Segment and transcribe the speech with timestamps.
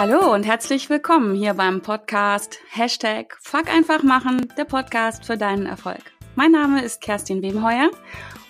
[0.00, 5.66] Hallo und herzlich willkommen hier beim Podcast Hashtag Fuck einfach machen, der Podcast für deinen
[5.66, 6.00] Erfolg.
[6.36, 7.90] Mein Name ist Kerstin Wemheuer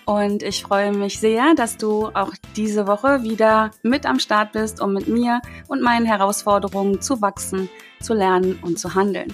[0.05, 4.79] und ich freue mich sehr, dass du auch diese Woche wieder mit am Start bist,
[4.79, 9.33] um mit mir und meinen Herausforderungen zu wachsen, zu lernen und zu handeln.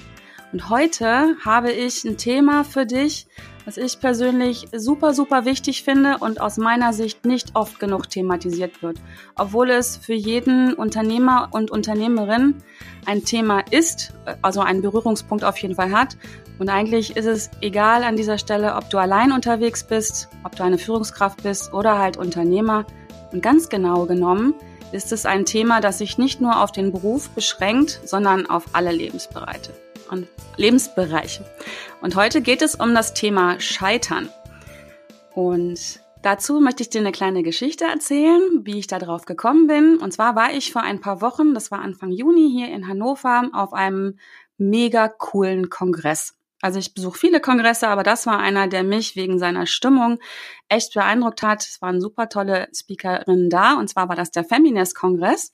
[0.52, 3.28] Und heute habe ich ein Thema für dich,
[3.68, 8.82] was ich persönlich super, super wichtig finde und aus meiner Sicht nicht oft genug thematisiert
[8.82, 8.98] wird.
[9.36, 12.64] Obwohl es für jeden Unternehmer und Unternehmerin
[13.06, 16.16] ein Thema ist, also einen Berührungspunkt auf jeden Fall hat.
[16.60, 20.64] Und eigentlich ist es egal an dieser Stelle, ob du allein unterwegs bist, ob du
[20.64, 22.86] eine Führungskraft bist oder halt Unternehmer.
[23.34, 24.56] Und ganz genau genommen
[24.94, 28.94] ist es ein Thema, das sich nicht nur auf den Beruf beschränkt, sondern auf alle
[28.94, 29.74] Lebensbereiche
[30.10, 31.44] und Lebensbereiche.
[32.02, 34.30] Und heute geht es um das Thema Scheitern.
[35.34, 39.98] Und dazu möchte ich dir eine kleine Geschichte erzählen, wie ich da drauf gekommen bin.
[39.98, 43.50] Und zwar war ich vor ein paar Wochen, das war Anfang Juni hier in Hannover,
[43.54, 44.20] auf einem
[44.58, 46.36] mega coolen Kongress.
[46.62, 50.20] Also ich besuche viele Kongresse, aber das war einer, der mich wegen seiner Stimmung
[50.70, 51.62] echt beeindruckt hat.
[51.62, 55.54] Es waren super tolle Speakerinnen da und zwar war das der Feminist-Kongress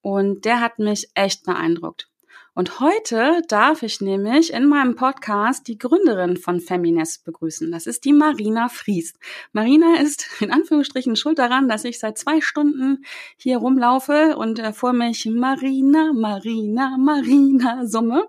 [0.00, 2.11] und der hat mich echt beeindruckt.
[2.54, 7.72] Und heute darf ich nämlich in meinem Podcast die Gründerin von Feminist begrüßen.
[7.72, 9.14] Das ist die Marina Fries.
[9.52, 13.06] Marina ist in Anführungsstrichen schuld daran, dass ich seit zwei Stunden
[13.38, 18.28] hier rumlaufe und äh, vor mich Marina, Marina, Marina summe.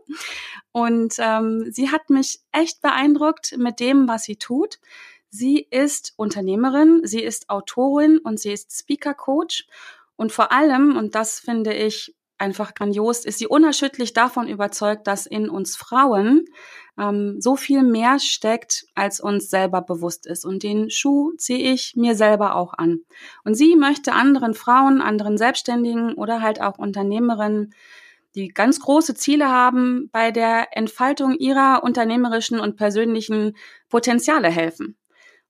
[0.72, 4.80] Und ähm, sie hat mich echt beeindruckt mit dem, was sie tut.
[5.30, 9.68] Sie ist Unternehmerin, sie ist Autorin und sie ist Speaker Coach.
[10.16, 15.26] Und vor allem, und das finde ich einfach grandios, ist sie unerschütterlich davon überzeugt, dass
[15.26, 16.46] in uns Frauen
[16.98, 20.46] ähm, so viel mehr steckt, als uns selber bewusst ist.
[20.46, 23.00] Und den Schuh ziehe ich mir selber auch an.
[23.44, 27.74] Und sie möchte anderen Frauen, anderen Selbstständigen oder halt auch Unternehmerinnen,
[28.36, 33.56] die ganz große Ziele haben, bei der Entfaltung ihrer unternehmerischen und persönlichen
[33.90, 34.98] Potenziale helfen.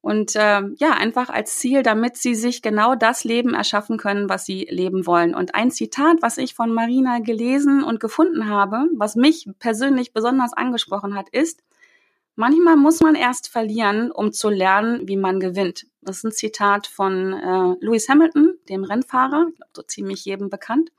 [0.04, 4.46] Und äh, ja, einfach als Ziel, damit sie sich genau das Leben erschaffen können, was
[4.46, 5.34] sie leben wollen.
[5.34, 10.52] Und ein Zitat, was ich von Marina gelesen und gefunden habe, was mich persönlich besonders
[10.52, 11.64] angesprochen hat, ist,
[12.36, 15.86] manchmal muss man erst verlieren, um zu lernen, wie man gewinnt.
[16.02, 20.92] Das ist ein Zitat von äh, Lewis Hamilton, dem Rennfahrer, so ziemlich jedem bekannt.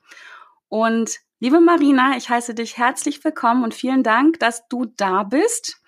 [0.67, 5.79] Und liebe Marina, ich heiße dich herzlich willkommen und vielen Dank, dass du da bist.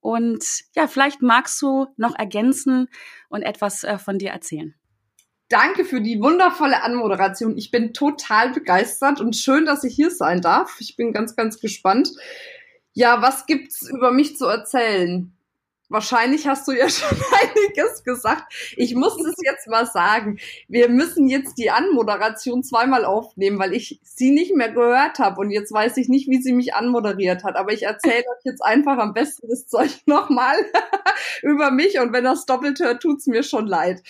[0.00, 0.44] Und
[0.74, 2.88] ja, vielleicht magst du noch ergänzen
[3.28, 4.74] und etwas äh, von dir erzählen.
[5.48, 7.56] Danke für die wundervolle Anmoderation.
[7.56, 10.76] Ich bin total begeistert und schön, dass ich hier sein darf.
[10.80, 12.10] Ich bin ganz, ganz gespannt.
[12.92, 15.37] Ja, was gibt's über mich zu erzählen?
[15.90, 18.52] Wahrscheinlich hast du ja schon einiges gesagt.
[18.76, 20.38] Ich muss es jetzt mal sagen.
[20.68, 25.50] Wir müssen jetzt die Anmoderation zweimal aufnehmen, weil ich sie nicht mehr gehört habe und
[25.50, 27.56] jetzt weiß ich nicht, wie sie mich anmoderiert hat.
[27.56, 30.56] Aber ich erzähle euch jetzt einfach am besten das Zeug nochmal
[31.42, 34.02] über mich und wenn das doppelt hört, tut's mir schon leid.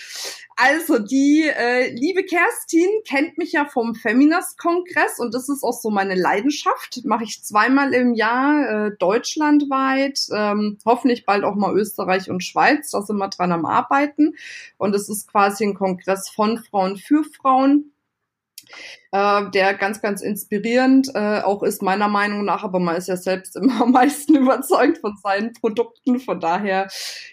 [0.60, 5.88] Also, die äh, liebe Kerstin kennt mich ja vom Feminist-Kongress und das ist auch so
[5.88, 7.04] meine Leidenschaft.
[7.04, 12.90] Mache ich zweimal im Jahr äh, deutschlandweit, ähm, hoffentlich bald auch mal Österreich und Schweiz.
[12.90, 14.34] Da sind wir dran am Arbeiten.
[14.78, 17.92] Und es ist quasi ein Kongress von Frauen für Frauen
[19.12, 23.16] äh, der ganz, ganz inspirierend äh, auch ist, meiner Meinung nach, aber man ist ja
[23.16, 26.20] selbst immer am meisten überzeugt von seinen Produkten.
[26.20, 26.88] Von daher,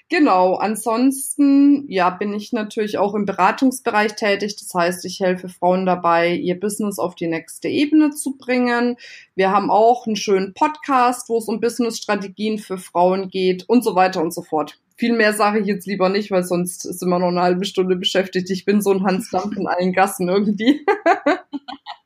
[0.09, 0.56] genau.
[0.56, 4.56] Ansonsten, ja, bin ich natürlich auch im Beratungsbereich tätig.
[4.57, 8.97] Das heißt, ich helfe Frauen dabei, ihr Business auf die nächste Ebene zu bringen.
[9.35, 13.96] Wir haben auch einen schönen Podcast, wo es um Businessstrategien für Frauen geht und so
[13.96, 14.79] weiter und so fort.
[14.97, 17.95] Viel mehr sage ich jetzt lieber nicht, weil sonst sind wir noch eine halbe Stunde
[17.95, 18.50] beschäftigt.
[18.50, 20.85] Ich bin so ein Hans Dampf in allen Gassen irgendwie.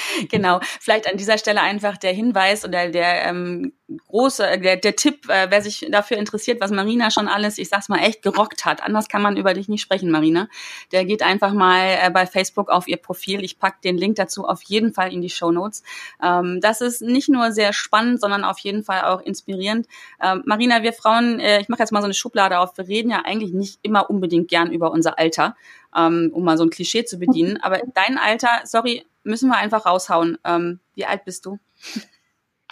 [0.30, 0.60] genau.
[0.80, 3.72] Vielleicht an dieser Stelle einfach der Hinweis oder der ähm,
[4.08, 7.68] große, äh, der, der Tipp, äh, wer sich dafür interessiert, was Marina schon alles, ich
[7.68, 8.82] sag's mal, echt gerockt hat.
[8.82, 10.48] Anders kann man über dich nicht sprechen, Marina.
[10.92, 13.42] Der geht einfach mal äh, bei Facebook auf ihr Profil.
[13.42, 15.82] Ich pack den Link dazu auf jeden Fall in die Show Notes.
[16.22, 19.86] Ähm, das ist nicht nur sehr spannend, sondern auf jeden Fall auch inspirierend.
[20.22, 22.76] Ähm, Marina, wir Frauen, äh, ich mache jetzt mal so eine Schublade auf.
[22.76, 25.56] Wir reden ja eigentlich nicht immer unbedingt gern über unser Alter,
[25.96, 27.58] ähm, um mal so ein Klischee zu bedienen.
[27.62, 30.38] Aber dein Alter, sorry, müssen wir einfach raushauen.
[30.44, 31.58] Ähm, wie alt bist du?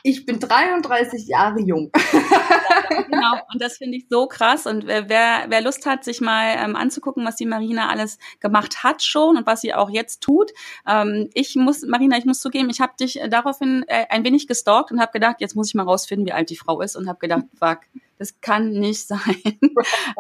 [0.03, 1.91] Ich bin 33 Jahre jung.
[3.11, 4.67] genau, und das finde ich so krass.
[4.67, 9.03] Und wer, wer Lust hat, sich mal ähm, anzugucken, was die Marina alles gemacht hat
[9.03, 10.53] schon und was sie auch jetzt tut.
[10.87, 14.47] Ähm, ich muss, Marina, ich muss zugeben, ich habe dich äh, daraufhin äh, ein wenig
[14.47, 17.09] gestalkt und habe gedacht, jetzt muss ich mal rausfinden, wie alt die Frau ist und
[17.09, 17.81] habe gedacht, fuck,
[18.19, 19.43] das kann nicht sein.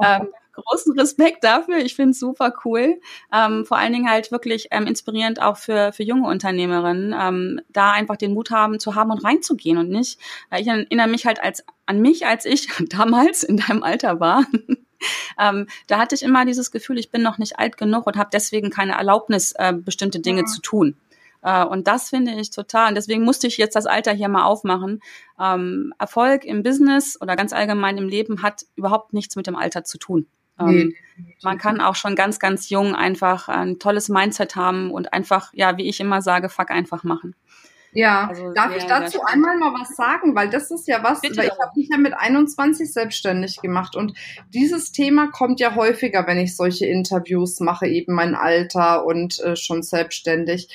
[0.02, 1.78] ähm, großen Respekt dafür.
[1.78, 3.00] Ich finde es super cool.
[3.32, 7.92] Ähm, vor allen Dingen halt wirklich ähm, inspirierend auch für, für junge Unternehmerinnen, ähm, da
[7.92, 10.18] einfach den Mut haben zu haben und reinzugehen und nicht.
[10.50, 14.46] Äh, ich erinnere mich halt als an mich, als ich damals in deinem Alter war.
[15.40, 18.30] ähm, da hatte ich immer dieses Gefühl, ich bin noch nicht alt genug und habe
[18.32, 20.46] deswegen keine Erlaubnis, äh, bestimmte Dinge ja.
[20.46, 20.96] zu tun.
[21.42, 22.88] Äh, und das finde ich total.
[22.88, 25.00] Und deswegen musste ich jetzt das Alter hier mal aufmachen.
[25.40, 29.84] Ähm, Erfolg im Business oder ganz allgemein im Leben hat überhaupt nichts mit dem Alter
[29.84, 30.26] zu tun.
[30.58, 31.36] Ähm, nee.
[31.42, 35.76] Man kann auch schon ganz, ganz jung einfach ein tolles Mindset haben und einfach, ja,
[35.76, 37.34] wie ich immer sage, fuck einfach machen.
[37.96, 41.22] Ja, also darf sehr, ich dazu einmal mal was sagen, weil das ist ja was,
[41.22, 44.12] ich habe mich ja mit 21 selbstständig gemacht und
[44.52, 49.56] dieses Thema kommt ja häufiger, wenn ich solche Interviews mache, eben mein Alter und äh,
[49.56, 50.68] schon selbstständig.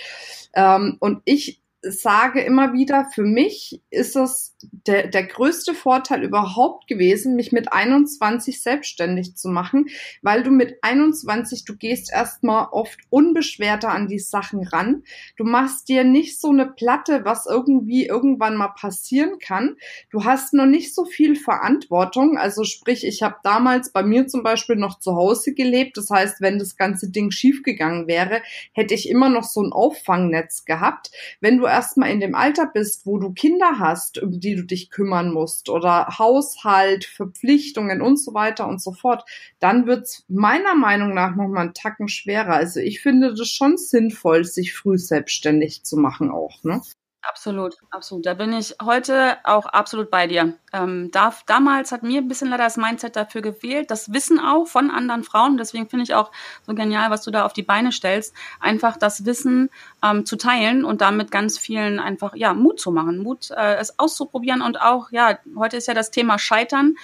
[0.55, 6.87] Ähm, und ich sage immer wieder, für mich ist es der, der größte Vorteil überhaupt
[6.87, 9.87] gewesen, mich mit 21 selbstständig zu machen,
[10.21, 15.03] weil du mit 21, du gehst erstmal oft unbeschwerter an die Sachen ran.
[15.37, 19.75] Du machst dir nicht so eine Platte, was irgendwie irgendwann mal passieren kann.
[20.11, 22.37] Du hast noch nicht so viel Verantwortung.
[22.37, 25.97] Also sprich, ich habe damals bei mir zum Beispiel noch zu Hause gelebt.
[25.97, 28.41] Das heißt, wenn das ganze Ding schiefgegangen wäre,
[28.73, 31.11] hätte ich immer noch so ein Auffangnetz gehabt.
[31.39, 34.89] Wenn du erstmal in dem Alter bist, wo du Kinder hast, um die du dich
[34.89, 39.23] kümmern musst oder Haushalt, Verpflichtungen und so weiter und so fort,
[39.59, 42.53] dann wird's meiner Meinung nach nochmal einen Tacken schwerer.
[42.53, 46.81] Also ich finde das schon sinnvoll, sich früh selbstständig zu machen auch, ne?
[47.23, 48.25] Absolut, absolut.
[48.25, 50.55] Da bin ich heute auch absolut bei dir.
[50.73, 54.65] Ähm, da, damals hat mir ein bisschen leider das Mindset dafür gewählt, das Wissen auch
[54.65, 55.57] von anderen Frauen.
[55.57, 56.31] Deswegen finde ich auch
[56.65, 59.69] so genial, was du da auf die Beine stellst, einfach das Wissen
[60.03, 63.99] ähm, zu teilen und damit ganz vielen einfach ja Mut zu machen, Mut äh, es
[63.99, 66.95] auszuprobieren und auch ja heute ist ja das Thema Scheitern,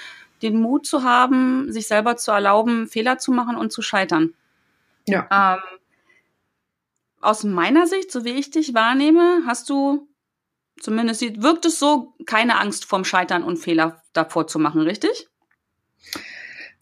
[0.41, 4.33] den Mut zu haben, sich selber zu erlauben, Fehler zu machen und zu scheitern.
[5.05, 5.27] Ja.
[5.31, 5.79] Ähm,
[7.21, 10.07] aus meiner Sicht, so wie ich dich wahrnehme, hast du,
[10.79, 15.27] zumindest wirkt es so, keine Angst vorm Scheitern und Fehler davor zu machen, richtig?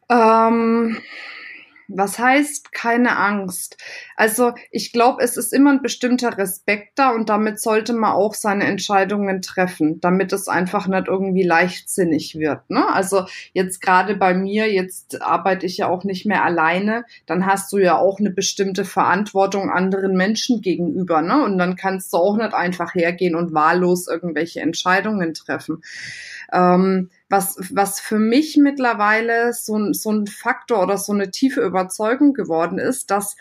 [0.09, 1.01] Ähm,
[1.87, 3.77] was heißt keine Angst?
[4.15, 8.33] Also ich glaube, es ist immer ein bestimmter Respekt da und damit sollte man auch
[8.33, 12.69] seine Entscheidungen treffen, damit es einfach nicht irgendwie leichtsinnig wird.
[12.69, 12.85] Ne?
[12.93, 17.71] Also jetzt gerade bei mir, jetzt arbeite ich ja auch nicht mehr alleine, dann hast
[17.71, 21.21] du ja auch eine bestimmte Verantwortung anderen Menschen gegenüber.
[21.21, 21.43] Ne?
[21.43, 25.81] Und dann kannst du auch nicht einfach hergehen und wahllos irgendwelche Entscheidungen treffen.
[26.51, 31.59] Ähm, was, was für mich mittlerweile so, ein so ein Faktor oder so eine tiefe
[31.61, 33.35] Überzeugung geworden ist, dass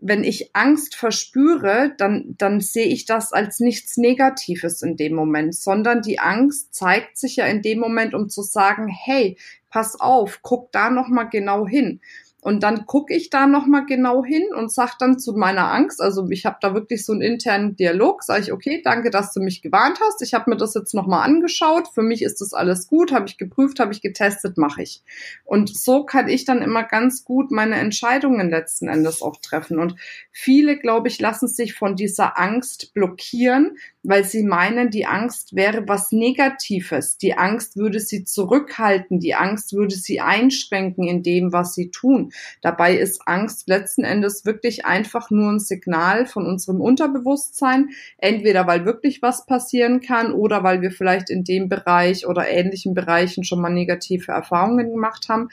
[0.00, 5.54] wenn ich Angst verspüre, dann, dann sehe ich das als nichts Negatives in dem Moment,
[5.54, 9.36] sondern die Angst zeigt sich ja in dem Moment, um zu sagen, hey,
[9.68, 12.00] pass auf, guck da noch mal genau hin.
[12.44, 16.28] Und dann gucke ich da nochmal genau hin und sag dann zu meiner Angst, also
[16.28, 19.62] ich habe da wirklich so einen internen Dialog, sage ich, okay, danke, dass du mich
[19.62, 20.20] gewarnt hast.
[20.20, 21.88] Ich habe mir das jetzt nochmal angeschaut.
[21.94, 25.02] Für mich ist das alles gut, habe ich geprüft, habe ich getestet, mache ich.
[25.46, 29.78] Und so kann ich dann immer ganz gut meine Entscheidungen letzten Endes auch treffen.
[29.78, 29.96] Und
[30.30, 35.88] viele, glaube ich, lassen sich von dieser Angst blockieren, weil sie meinen, die Angst wäre
[35.88, 37.16] was Negatives.
[37.16, 42.30] Die Angst würde sie zurückhalten, die Angst würde sie einschränken in dem, was sie tun.
[42.60, 48.84] Dabei ist Angst letzten Endes wirklich einfach nur ein Signal von unserem Unterbewusstsein, entweder weil
[48.84, 53.60] wirklich was passieren kann oder weil wir vielleicht in dem Bereich oder ähnlichen Bereichen schon
[53.60, 55.48] mal negative Erfahrungen gemacht haben.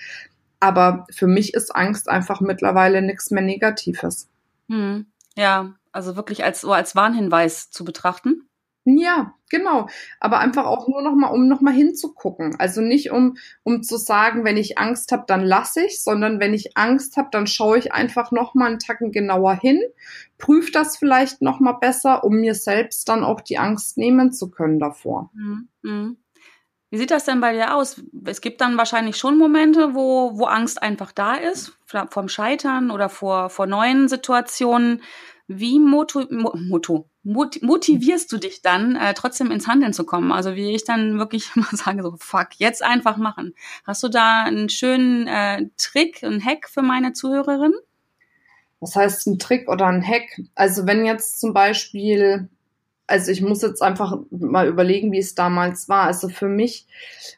[0.59, 4.29] Aber für mich ist Angst einfach mittlerweile nichts mehr Negatives.
[4.67, 5.07] Hm.
[5.37, 8.47] Ja, also wirklich als so als Warnhinweis zu betrachten.
[8.83, 9.87] Ja, genau.
[10.19, 12.55] Aber einfach auch nur noch mal, um noch mal hinzugucken.
[12.59, 16.55] Also nicht um, um zu sagen, wenn ich Angst habe, dann lasse ich, sondern wenn
[16.55, 19.79] ich Angst habe, dann schaue ich einfach noch mal einen Tacken genauer hin,
[20.39, 24.49] prüfe das vielleicht noch mal besser, um mir selbst dann auch die Angst nehmen zu
[24.49, 25.29] können davor.
[25.33, 25.67] Mhm.
[25.83, 26.17] mhm.
[26.93, 28.03] Wie sieht das denn bei dir aus?
[28.25, 31.79] Es gibt dann wahrscheinlich schon Momente, wo, wo Angst einfach da ist,
[32.09, 35.01] vom Scheitern oder vor, vor neuen Situationen.
[35.59, 40.31] Wie moto, moto, motivierst du dich dann, äh, trotzdem ins Handeln zu kommen?
[40.31, 43.53] Also wie ich dann wirklich immer sage, so fuck, jetzt einfach machen.
[43.85, 47.73] Hast du da einen schönen äh, Trick, einen Hack für meine Zuhörerin?
[48.79, 50.41] Was heißt ein Trick oder ein Hack?
[50.55, 52.49] Also wenn jetzt zum Beispiel
[53.11, 56.03] also ich muss jetzt einfach mal überlegen, wie es damals war.
[56.03, 56.87] Also für mich,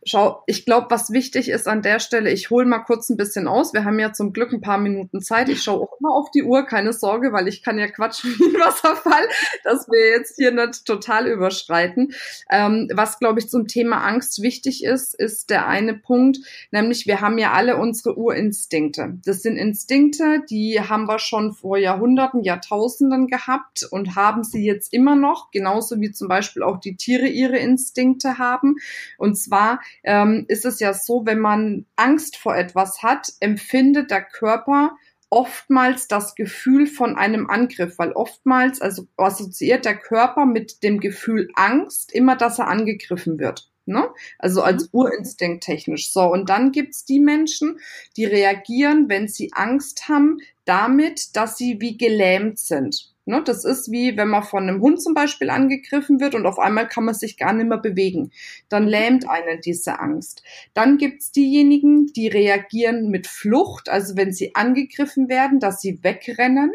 [0.06, 3.48] schau, ich glaube, was wichtig ist an der Stelle, ich hole mal kurz ein bisschen
[3.48, 3.74] aus.
[3.74, 5.50] Wir haben ja zum Glück ein paar Minuten Zeit.
[5.50, 8.56] Ich schaue auch immer auf die Uhr, keine Sorge, weil ich kann ja quatschen wie
[8.56, 9.28] ein Wasserfall,
[9.64, 12.14] dass wir jetzt hier nicht total überschreiten.
[12.52, 16.38] Ähm, was, glaube ich, zum Thema Angst wichtig ist, ist der eine Punkt,
[16.70, 19.18] nämlich wir haben ja alle unsere Urinstinkte.
[19.26, 24.94] Das sind Instinkte, die haben wir schon vor Jahrhunderten, Jahrtausenden gehabt und haben sie jetzt
[24.94, 28.76] immer noch genauso wie zum Beispiel auch die Tiere ihre Instinkte haben.
[29.18, 34.24] Und zwar ähm, ist es ja so, wenn man Angst vor etwas hat, empfindet der
[34.24, 34.98] Körper
[35.30, 41.50] oftmals das Gefühl von einem Angriff, weil oftmals also assoziiert der Körper mit dem Gefühl
[41.56, 43.72] Angst immer, dass er angegriffen wird.
[43.86, 44.10] Ne?
[44.38, 45.00] Also als mhm.
[45.00, 46.12] Urinstinkt technisch.
[46.12, 47.80] So, und dann gibt's die Menschen,
[48.18, 53.13] die reagieren, wenn sie Angst haben, damit, dass sie wie gelähmt sind.
[53.26, 56.60] Ne, das ist wie, wenn man von einem Hund zum Beispiel angegriffen wird und auf
[56.60, 58.32] einmal kann man sich gar nicht mehr bewegen.
[58.68, 60.44] Dann lähmt einen diese Angst.
[60.74, 66.72] Dann gibt's diejenigen, die reagieren mit Flucht, also wenn sie angegriffen werden, dass sie wegrennen.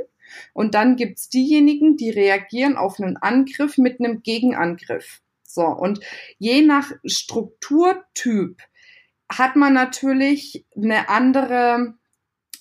[0.54, 5.20] Und dann gibt's diejenigen, die reagieren auf einen Angriff mit einem Gegenangriff.
[5.42, 6.00] So, und
[6.38, 8.62] je nach Strukturtyp
[9.30, 11.94] hat man natürlich eine andere,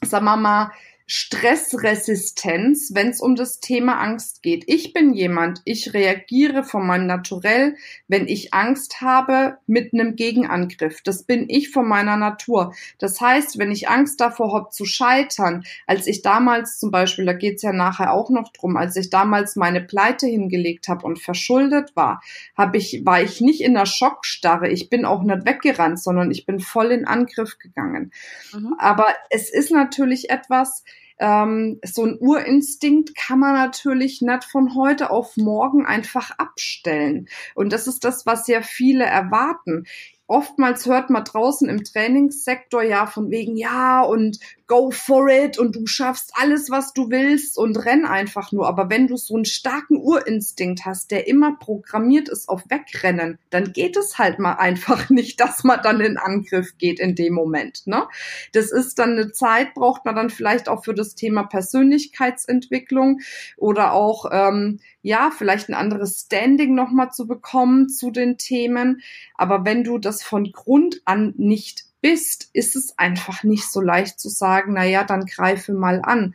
[0.04, 0.72] sagen wir mal,
[1.10, 4.66] Stressresistenz, wenn es um das Thema Angst geht.
[4.68, 7.78] Ich bin jemand, ich reagiere von meinem Naturell,
[8.10, 11.02] wenn ich Angst habe, mit einem Gegenangriff.
[11.02, 12.74] Das bin ich von meiner Natur.
[13.00, 17.32] Das heißt, wenn ich Angst davor habe zu scheitern, als ich damals zum Beispiel, da
[17.32, 21.96] geht's ja nachher auch noch drum, als ich damals meine Pleite hingelegt habe und verschuldet
[21.96, 22.22] war,
[22.58, 24.68] habe ich, war ich nicht in der Schockstarre.
[24.68, 28.12] Ich bin auch nicht weggerannt, sondern ich bin voll in Angriff gegangen.
[28.52, 28.76] Mhm.
[28.78, 30.84] Aber es ist natürlich etwas,
[31.20, 37.28] ähm, so ein Urinstinkt kann man natürlich nicht von heute auf morgen einfach abstellen.
[37.56, 39.86] Und das ist das, was ja viele erwarten
[40.28, 45.76] oftmals hört man draußen im Trainingssektor ja von wegen, ja, und go for it und
[45.78, 48.68] du schaffst alles, was du willst und renn einfach nur.
[48.68, 53.72] Aber wenn du so einen starken Urinstinkt hast, der immer programmiert ist auf Wegrennen, dann
[53.72, 57.88] geht es halt mal einfach nicht, dass man dann in Angriff geht in dem Moment.
[57.88, 58.04] Ne?
[58.52, 63.22] Das ist dann eine Zeit, braucht man dann vielleicht auch für das Thema Persönlichkeitsentwicklung
[63.56, 69.02] oder auch, ähm, ja, vielleicht ein anderes Standing nochmal zu bekommen zu den Themen.
[69.36, 74.20] Aber wenn du das von Grund an nicht bist, ist es einfach nicht so leicht
[74.20, 76.34] zu sagen, na ja, dann greife mal an.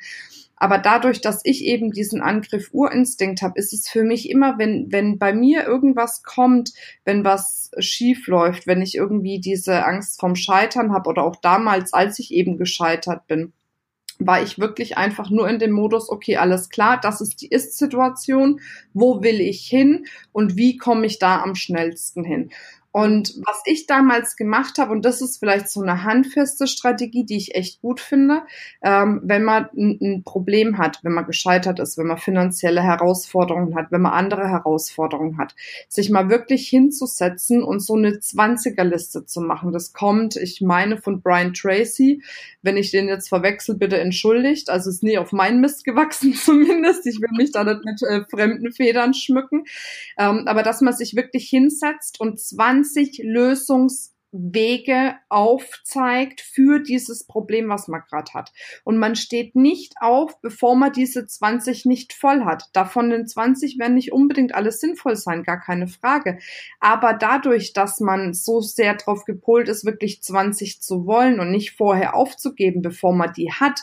[0.57, 4.93] Aber dadurch, dass ich eben diesen Angriff Urinstinkt habe, ist es für mich immer, wenn,
[4.93, 6.71] wenn bei mir irgendwas kommt,
[7.05, 11.93] wenn was schief läuft, wenn ich irgendwie diese Angst vom Scheitern habe oder auch damals,
[11.93, 13.53] als ich eben gescheitert bin,
[14.27, 18.61] war ich wirklich einfach nur in dem Modus, okay, alles klar, das ist die Ist-Situation,
[18.93, 22.51] wo will ich hin und wie komme ich da am schnellsten hin?
[22.93, 27.39] Und was ich damals gemacht habe, und das ist vielleicht so eine handfeste Strategie, die
[27.39, 28.43] ich echt gut finde,
[28.83, 33.75] ähm, wenn man ein, ein, Problem hat, wenn man gescheitert ist, wenn man finanzielle Herausforderungen
[33.75, 35.55] hat, wenn man andere Herausforderungen hat,
[35.89, 39.73] sich mal wirklich hinzusetzen und so eine 20er-Liste zu machen.
[39.73, 42.23] Das kommt, ich meine, von Brian Tracy.
[42.61, 44.69] Wenn ich den jetzt verwechsel, bitte entschuldigt.
[44.69, 47.07] Also ist nie auf meinen Mist gewachsen zumindest.
[47.07, 49.65] Ich will mich da nicht mit äh, fremden Federn schmücken.
[50.19, 57.69] Ähm, aber dass man sich wirklich hinsetzt und 20 20 Lösungswege aufzeigt für dieses Problem,
[57.69, 58.53] was man gerade hat.
[58.83, 62.65] Und man steht nicht auf, bevor man diese 20 nicht voll hat.
[62.73, 66.39] Davon den 20 werden nicht unbedingt alles sinnvoll sein, gar keine Frage.
[66.81, 71.77] Aber dadurch, dass man so sehr drauf gepolt ist, wirklich 20 zu wollen und nicht
[71.77, 73.81] vorher aufzugeben, bevor man die hat,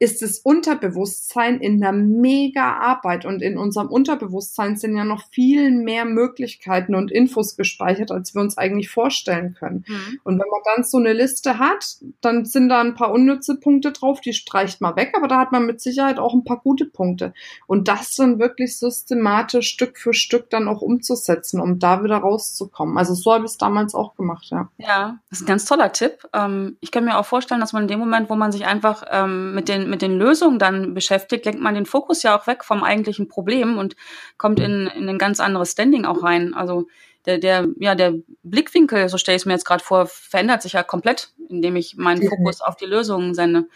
[0.00, 5.72] ist das Unterbewusstsein in einer mega Arbeit und in unserem Unterbewusstsein sind ja noch viel
[5.72, 9.84] mehr Möglichkeiten und Infos gespeichert, als wir uns eigentlich vorstellen können.
[9.88, 10.20] Mhm.
[10.22, 13.90] Und wenn man dann so eine Liste hat, dann sind da ein paar unnütze Punkte
[13.90, 16.84] drauf, die streicht man weg, aber da hat man mit Sicherheit auch ein paar gute
[16.84, 17.34] Punkte.
[17.66, 22.98] Und das dann wirklich systematisch Stück für Stück dann auch umzusetzen, um da wieder rauszukommen.
[22.98, 24.68] Also so habe ich es damals auch gemacht, ja.
[24.78, 26.28] Ja, das ist ein ganz toller Tipp.
[26.32, 29.02] Ähm, ich kann mir auch vorstellen, dass man in dem Moment, wo man sich einfach
[29.10, 32.64] ähm, mit den mit den Lösungen dann beschäftigt, lenkt man den Fokus ja auch weg
[32.64, 33.96] vom eigentlichen Problem und
[34.36, 36.54] kommt in, in ein ganz anderes Standing auch rein.
[36.54, 36.86] Also
[37.26, 40.72] der, der, ja, der Blickwinkel, so stelle ich es mir jetzt gerade vor, verändert sich
[40.72, 42.26] ja komplett, indem ich meinen.
[42.28, 43.68] Fokus auf die Lösungen sende.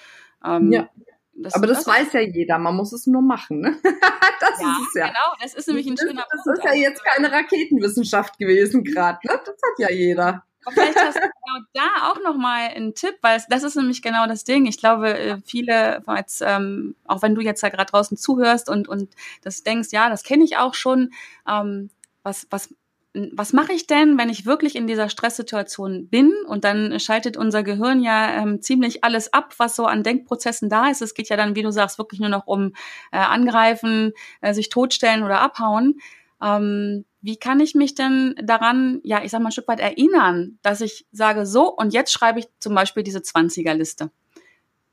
[0.45, 0.89] Ähm, ja.
[1.35, 3.61] Das, Aber das, das, weiß ja jeder, man muss es nur machen.
[3.61, 3.77] Ne?
[3.83, 5.07] das ja, ist es ja.
[5.07, 6.59] Genau, das ist nämlich ein schöner das, Punkt.
[6.59, 9.19] Ist ja jetzt keine Raketenwissenschaft gewesen gerade.
[9.27, 9.41] Ne?
[9.45, 10.45] Das hat ja jeder.
[10.65, 11.21] Aber vielleicht hast
[11.53, 14.67] genau da auch nochmal ein Tipp, weil das ist nämlich genau das Ding.
[14.67, 18.89] Ich glaube, äh, viele, als, ähm, auch wenn du jetzt ja gerade draußen zuhörst und,
[18.89, 19.11] und
[19.43, 21.13] das denkst, ja, das kenne ich auch schon,
[21.49, 21.91] ähm,
[22.23, 22.71] was, was
[23.15, 26.33] was mache ich denn, wenn ich wirklich in dieser Stresssituation bin?
[26.47, 30.89] Und dann schaltet unser Gehirn ja ähm, ziemlich alles ab, was so an Denkprozessen da
[30.89, 31.03] ist.
[31.03, 32.73] Es geht ja dann, wie du sagst, wirklich nur noch um
[33.13, 36.01] äh, angreifen, äh, sich totstellen oder abhauen.
[36.43, 40.59] Ähm, wie kann ich mich denn daran, ja, ich sag mal ein Stück weit erinnern,
[40.63, 44.11] dass ich sage, so, und jetzt schreibe ich zum Beispiel diese 20er-Liste.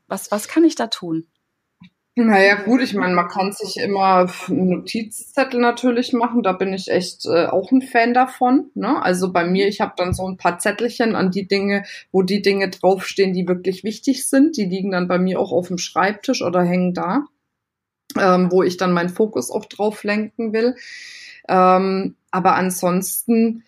[0.06, 1.26] Was, was kann ich da tun?
[2.16, 7.24] Naja, gut, ich meine, man kann sich immer Notizzettel natürlich machen, da bin ich echt
[7.24, 8.70] äh, auch ein Fan davon.
[8.74, 9.00] Ne?
[9.02, 12.42] Also bei mir, ich habe dann so ein paar Zettelchen an die Dinge, wo die
[12.42, 14.56] Dinge draufstehen, die wirklich wichtig sind.
[14.56, 17.24] Die liegen dann bei mir auch auf dem Schreibtisch oder hängen da,
[18.18, 20.74] ähm, wo ich dann meinen Fokus auch drauf lenken will.
[21.50, 23.64] Ähm, aber ansonsten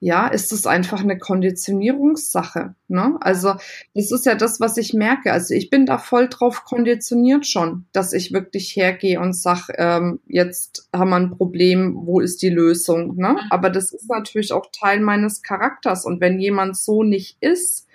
[0.00, 2.74] ja, ist es einfach eine Konditionierungssache.
[2.88, 3.16] Ne?
[3.20, 3.54] Also
[3.94, 5.32] das ist ja das, was ich merke.
[5.32, 10.20] Also ich bin da voll drauf konditioniert schon, dass ich wirklich hergehe und sag, ähm,
[10.26, 13.16] jetzt haben wir ein Problem, wo ist die Lösung?
[13.16, 13.30] Ne?
[13.30, 13.38] Mhm.
[13.50, 16.04] Aber das ist natürlich auch Teil meines Charakters.
[16.04, 17.86] Und wenn jemand so nicht ist,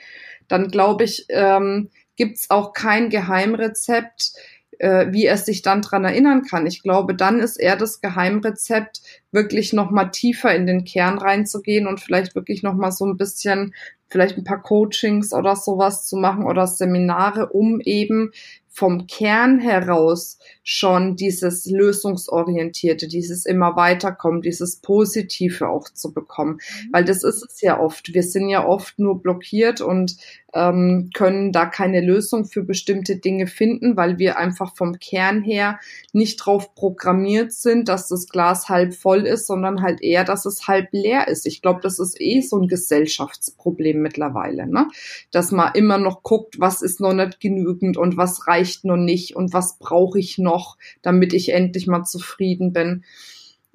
[0.47, 4.33] dann glaube ich, ähm, gibt es auch kein Geheimrezept,
[4.79, 6.65] äh, wie er sich dann dran erinnern kann.
[6.65, 11.85] Ich glaube, dann ist eher das Geheimrezept, wirklich noch mal tiefer in den Kern reinzugehen
[11.85, 13.73] und vielleicht wirklich noch mal so ein bisschen
[14.09, 18.31] vielleicht ein paar Coachings oder sowas zu machen oder Seminare, um eben
[18.79, 26.53] vom Kern heraus schon dieses lösungsorientierte, dieses immer weiterkommen, dieses Positive auch zu bekommen.
[26.53, 26.89] Mhm.
[26.93, 28.13] Weil das ist es ja oft.
[28.13, 30.15] Wir sind ja oft nur blockiert und
[30.53, 35.79] ähm, können da keine Lösung für bestimmte Dinge finden, weil wir einfach vom Kern her
[36.11, 40.67] nicht drauf programmiert sind, dass das Glas halb voll ist, sondern halt eher, dass es
[40.67, 41.45] halb leer ist.
[41.45, 44.87] Ich glaube, das ist eh so ein Gesellschaftsproblem mittlerweile, ne?
[45.31, 49.35] dass man immer noch guckt, was ist noch nicht genügend und was reicht noch nicht
[49.35, 53.03] und was brauche ich noch, damit ich endlich mal zufrieden bin.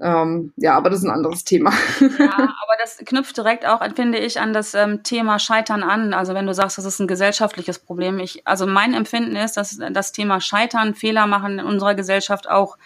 [0.01, 1.73] Ähm, ja, aber das ist ein anderes Thema.
[2.19, 6.15] Ja, aber das knüpft direkt auch, finde ich, an das ähm, Thema Scheitern an.
[6.15, 8.19] Also wenn du sagst, das ist ein gesellschaftliches Problem.
[8.19, 12.77] Ich, also mein Empfinden ist, dass das Thema Scheitern, Fehler machen in unserer Gesellschaft auch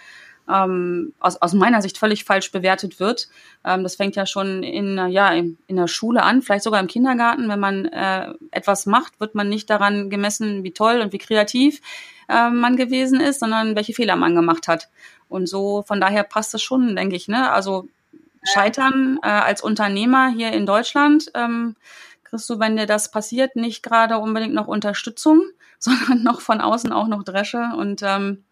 [0.48, 3.28] ähm, aus, aus meiner Sicht völlig falsch bewertet wird.
[3.64, 6.86] Ähm, das fängt ja schon in, ja, in, in der Schule an, vielleicht sogar im
[6.86, 7.48] Kindergarten.
[7.48, 11.80] Wenn man äh, etwas macht, wird man nicht daran gemessen, wie toll und wie kreativ
[12.28, 14.88] äh, man gewesen ist, sondern welche Fehler man gemacht hat.
[15.28, 17.28] Und so, von daher passt es schon, denke ich.
[17.28, 17.50] Ne?
[17.50, 17.88] Also
[18.42, 21.76] Scheitern äh, als Unternehmer hier in Deutschland, ähm,
[22.24, 25.42] kriegst du, wenn dir das passiert, nicht gerade unbedingt noch Unterstützung,
[25.78, 27.70] sondern noch von außen auch noch Dresche.
[27.76, 28.44] Und ähm,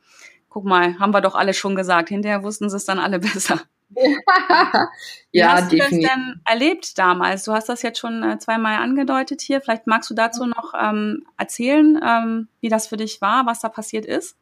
[0.48, 2.08] guck mal, haben wir doch alle schon gesagt.
[2.08, 3.60] Hinterher wussten sie es dann alle besser.
[3.88, 7.44] Wie ja, hast du das denn erlebt damals?
[7.44, 9.60] Du hast das jetzt schon äh, zweimal angedeutet hier.
[9.60, 13.68] Vielleicht magst du dazu noch ähm, erzählen, ähm, wie das für dich war, was da
[13.68, 14.36] passiert ist?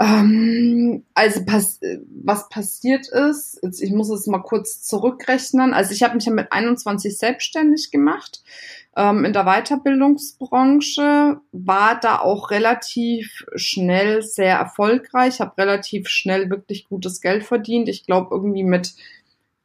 [0.00, 1.80] Ähm, also pass
[2.22, 5.74] was passiert ist, ich muss es mal kurz zurückrechnen.
[5.74, 8.42] Also ich habe mich ja mit 21 selbstständig gemacht
[8.96, 16.88] ähm, in der Weiterbildungsbranche, war da auch relativ schnell sehr erfolgreich, habe relativ schnell wirklich
[16.88, 17.88] gutes Geld verdient.
[17.88, 18.94] Ich glaube irgendwie mit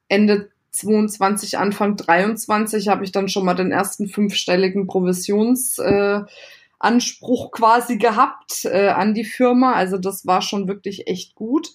[0.07, 6.21] Ende 22, Anfang 23 habe ich dann schon mal den ersten fünfstelligen Provisions äh,
[6.83, 9.73] Anspruch quasi gehabt äh, an die Firma.
[9.73, 11.69] Also das war schon wirklich echt gut.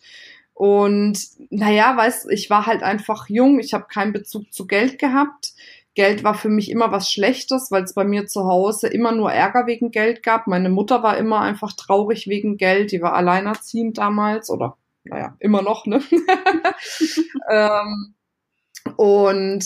[0.55, 1.19] Und
[1.51, 5.53] naja, weiß, ich war halt einfach jung, ich habe keinen Bezug zu Geld gehabt.
[5.95, 9.33] Geld war für mich immer was Schlechtes, weil es bei mir zu Hause immer nur
[9.33, 10.47] Ärger wegen Geld gab.
[10.47, 15.63] Meine Mutter war immer einfach traurig wegen Geld, die war alleinerziehend damals oder naja, immer
[15.63, 16.03] noch, ne?
[17.51, 18.15] ähm,
[18.97, 19.65] und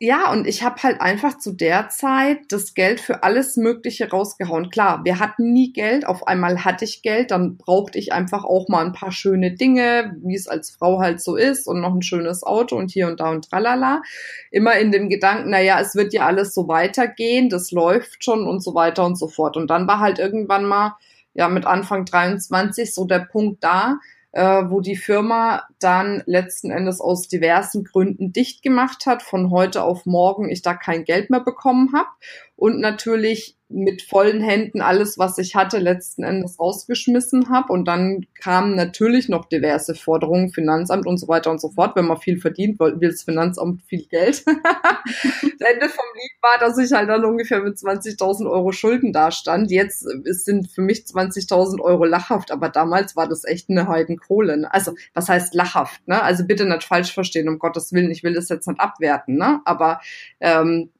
[0.00, 4.70] ja, und ich habe halt einfach zu der Zeit das Geld für alles Mögliche rausgehauen.
[4.70, 8.68] Klar, wir hatten nie Geld, auf einmal hatte ich Geld, dann brauchte ich einfach auch
[8.68, 12.02] mal ein paar schöne Dinge, wie es als Frau halt so ist und noch ein
[12.02, 14.02] schönes Auto und hier und da und tralala.
[14.50, 18.64] Immer in dem Gedanken, naja, es wird ja alles so weitergehen, das läuft schon und
[18.64, 19.56] so weiter und so fort.
[19.56, 20.96] Und dann war halt irgendwann mal,
[21.34, 23.98] ja, mit Anfang 23 so der Punkt da,
[24.34, 29.82] äh, wo die Firma dann letzten Endes aus diversen Gründen dicht gemacht hat, von heute
[29.84, 32.08] auf morgen ich da kein Geld mehr bekommen habe
[32.56, 37.72] und natürlich mit vollen Händen alles, was ich hatte, letzten Endes rausgeschmissen habe.
[37.72, 41.96] Und dann kamen natürlich noch diverse Forderungen, Finanzamt und so weiter und so fort.
[41.96, 44.44] Wenn man viel verdient, will das Finanzamt viel Geld.
[44.46, 49.70] das Ende vom Lied war, dass ich halt dann ungefähr mit 20.000 Euro Schulden dastand.
[49.70, 54.58] Jetzt sind für mich 20.000 Euro lachhaft, aber damals war das echt eine Heidenkohle.
[54.58, 54.72] Ne?
[54.72, 56.06] Also, was heißt lachhaft?
[56.06, 56.22] Ne?
[56.22, 58.10] Also bitte nicht falsch verstehen, um Gottes Willen.
[58.10, 59.60] Ich will das jetzt nicht abwerten, ne?
[59.64, 60.00] aber
[60.38, 60.90] ähm,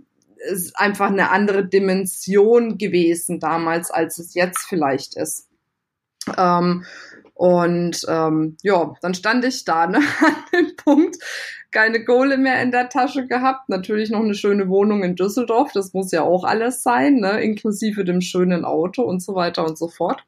[0.51, 5.49] ist einfach eine andere Dimension gewesen damals, als es jetzt vielleicht ist.
[6.37, 6.85] Ähm,
[7.35, 11.17] und ähm, ja, dann stand ich da ne, an dem Punkt,
[11.73, 15.93] keine Kohle mehr in der Tasche gehabt, natürlich noch eine schöne Wohnung in Düsseldorf, das
[15.93, 19.89] muss ja auch alles sein, ne, inklusive dem schönen Auto und so weiter und so
[19.89, 20.25] fort.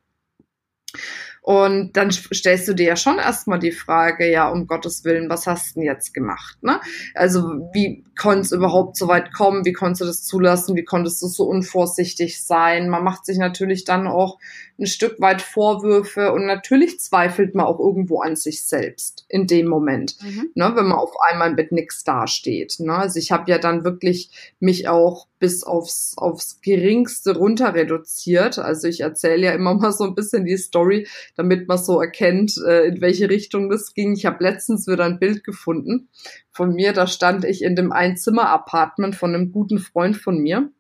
[1.47, 5.47] Und dann stellst du dir ja schon erstmal die Frage, ja, um Gottes Willen, was
[5.47, 6.61] hast du denn jetzt gemacht?
[6.61, 6.81] Ne?
[7.15, 9.65] Also wie konnte es überhaupt so weit kommen?
[9.65, 10.75] Wie konntest du das zulassen?
[10.75, 12.89] Wie konntest du so unvorsichtig sein?
[12.89, 14.41] Man macht sich natürlich dann auch
[14.79, 19.69] ein Stück weit Vorwürfe und natürlich zweifelt man auch irgendwo an sich selbst in dem
[19.69, 20.51] Moment, mhm.
[20.55, 22.77] ne, wenn man auf einmal mit nichts dasteht.
[22.81, 22.95] Ne?
[22.95, 28.59] Also ich habe ja dann wirklich mich auch bis aufs, aufs geringste runter reduziert.
[28.59, 32.57] Also ich erzähle ja immer mal so ein bisschen die Story, damit man so erkennt,
[32.67, 34.13] äh, in welche Richtung das ging.
[34.13, 36.09] Ich habe letztens wieder ein Bild gefunden
[36.53, 40.71] von mir, da stand ich in dem Einzimmer-Apartment von einem guten Freund von mir.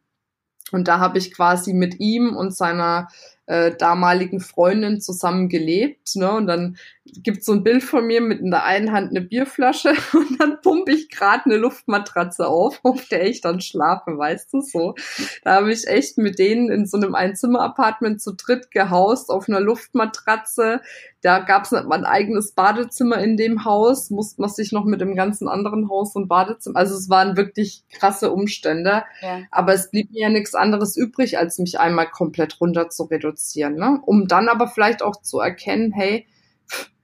[0.72, 3.08] Und da habe ich quasi mit ihm und seiner
[3.46, 6.16] äh, damaligen Freundin zusammen gelebt.
[6.16, 6.30] Ne?
[6.30, 6.76] Und dann
[7.22, 10.60] gibt's so ein Bild von mir mit in der einen Hand eine Bierflasche und dann
[10.60, 14.94] pumpe ich gerade eine Luftmatratze auf, auf der ich dann schlafe, weißt du so.
[15.42, 19.60] Da habe ich echt mit denen in so einem Einzimmer-Apartment zu dritt gehaust auf einer
[19.60, 20.80] Luftmatratze.
[21.22, 25.00] Da gab's nicht mal ein eigenes Badezimmer in dem Haus, musste man sich noch mit
[25.00, 26.76] dem ganzen anderen Haus und Badezimmer.
[26.76, 29.04] Also es waren wirklich krasse Umstände.
[29.22, 29.40] Ja.
[29.50, 33.74] Aber es blieb mir ja nichts anderes übrig, als mich einmal komplett runter zu reduzieren.
[33.74, 34.00] Ne?
[34.04, 36.26] Um dann aber vielleicht auch zu erkennen, hey,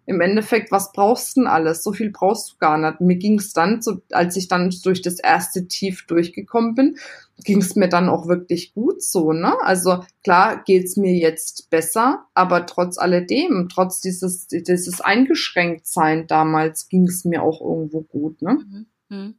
[0.06, 1.82] im Endeffekt, was brauchst du denn alles?
[1.82, 3.00] So viel brauchst du gar nicht.
[3.00, 6.96] Mir ging es dann, so, als ich dann durch das erste Tief durchgekommen bin,
[7.44, 9.54] ging es mir dann auch wirklich gut so, ne?
[9.62, 17.06] Also klar geht's mir jetzt besser, aber trotz alledem, trotz dieses, dieses Eingeschränktsein damals, ging
[17.06, 18.54] es mir auch irgendwo gut, ne?
[18.54, 18.86] Mhm.
[19.12, 19.34] Mhm.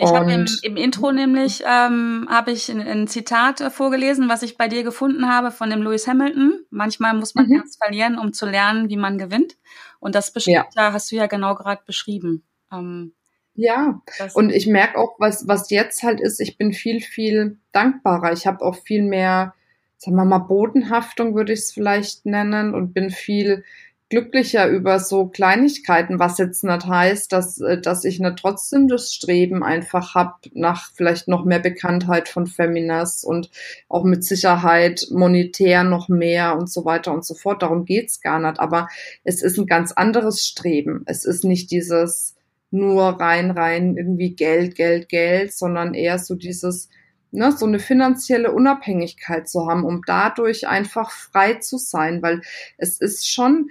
[0.00, 4.44] Ich habe im, im, Intro nämlich ähm, habe ich ein, ein, Zitat äh, vorgelesen, was
[4.44, 6.64] ich bei dir gefunden habe von dem Lewis Hamilton.
[6.70, 7.64] Manchmal muss man mhm.
[7.82, 9.56] Verlieren, um zu lernen, wie man gewinnt.
[9.98, 10.66] Und das ja.
[10.76, 12.44] da hast du ja genau gerade beschrieben.
[12.72, 13.12] Ähm,
[13.54, 14.00] ja,
[14.34, 18.32] und ich merke auch, was, was jetzt halt ist, ich bin viel, viel dankbarer.
[18.32, 19.52] Ich habe auch viel mehr,
[19.96, 23.64] sagen wir mal, Bodenhaftung würde ich es vielleicht nennen und bin viel
[24.10, 29.12] glücklicher über so Kleinigkeiten, was jetzt nicht heißt, dass, äh, dass ich nicht trotzdem das
[29.12, 33.50] Streben einfach habe nach vielleicht noch mehr Bekanntheit von Feminas und
[33.88, 37.62] auch mit Sicherheit monetär noch mehr und so weiter und so fort.
[37.62, 38.60] Darum geht's gar nicht.
[38.60, 38.88] Aber
[39.24, 41.02] es ist ein ganz anderes Streben.
[41.06, 42.34] Es ist nicht dieses
[42.70, 46.88] nur rein, rein irgendwie Geld, Geld, Geld, sondern eher so dieses,
[47.30, 52.42] ne, so eine finanzielle Unabhängigkeit zu haben, um dadurch einfach frei zu sein, weil
[52.76, 53.70] es ist schon,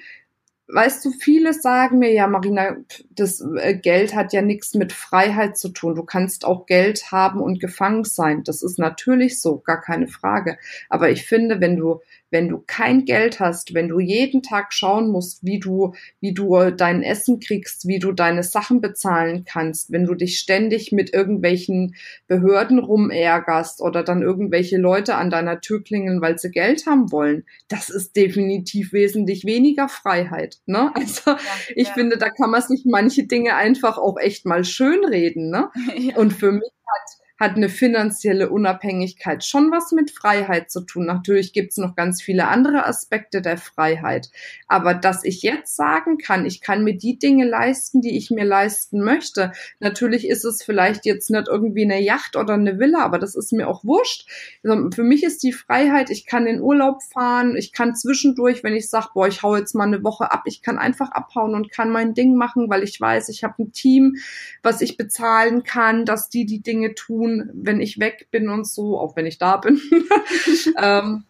[0.67, 2.77] weißt du, viele sagen mir, ja, Marina,
[3.09, 5.95] das äh, Geld hat ja nichts mit Freiheit zu tun.
[5.95, 8.43] Du kannst auch Geld haben und gefangen sein.
[8.43, 10.57] Das ist natürlich so, gar keine Frage.
[10.89, 15.09] Aber ich finde, wenn du wenn du kein Geld hast, wenn du jeden Tag schauen
[15.09, 20.05] musst, wie du, wie du dein Essen kriegst, wie du deine Sachen bezahlen kannst, wenn
[20.05, 21.95] du dich ständig mit irgendwelchen
[22.27, 27.45] Behörden rumärgerst oder dann irgendwelche Leute an deiner Tür klingeln, weil sie Geld haben wollen,
[27.67, 30.57] das ist definitiv wesentlich weniger Freiheit.
[30.65, 30.91] Ne?
[31.07, 31.37] Also ja,
[31.75, 31.93] ich ja.
[31.93, 35.49] finde, da kann man sich manche Dinge einfach auch echt mal schönreden.
[35.49, 35.69] Ne?
[35.97, 36.15] Ja.
[36.17, 41.05] Und für mich hat hat eine finanzielle Unabhängigkeit schon was mit Freiheit zu tun.
[41.05, 44.29] Natürlich gibt es noch ganz viele andere Aspekte der Freiheit.
[44.67, 48.43] Aber dass ich jetzt sagen kann, ich kann mir die Dinge leisten, die ich mir
[48.45, 49.51] leisten möchte.
[49.79, 53.53] Natürlich ist es vielleicht jetzt nicht irgendwie eine Yacht oder eine Villa, aber das ist
[53.53, 54.27] mir auch wurscht.
[54.63, 58.75] Also für mich ist die Freiheit, ich kann in Urlaub fahren, ich kann zwischendurch, wenn
[58.75, 61.71] ich sage, boah, ich hau jetzt mal eine Woche ab, ich kann einfach abhauen und
[61.71, 64.15] kann mein Ding machen, weil ich weiß, ich habe ein Team,
[64.63, 68.67] was ich bezahlen kann, dass die die Dinge tun tun, wenn ich weg bin und
[68.67, 69.81] so, auch wenn ich da bin.
[70.81, 71.23] ähm,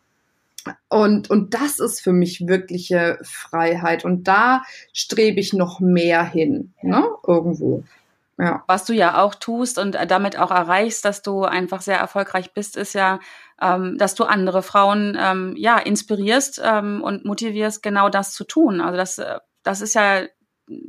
[0.89, 4.03] und, und das ist für mich wirkliche Freiheit.
[4.03, 7.05] Und da strebe ich noch mehr hin, ne?
[7.25, 7.83] Irgendwo.
[8.39, 8.63] Ja.
[8.67, 12.77] Was du ja auch tust und damit auch erreichst, dass du einfach sehr erfolgreich bist,
[12.77, 13.19] ist ja,
[13.59, 18.79] ähm, dass du andere Frauen ähm, ja inspirierst ähm, und motivierst, genau das zu tun.
[18.79, 20.21] Also das, äh, das ist ja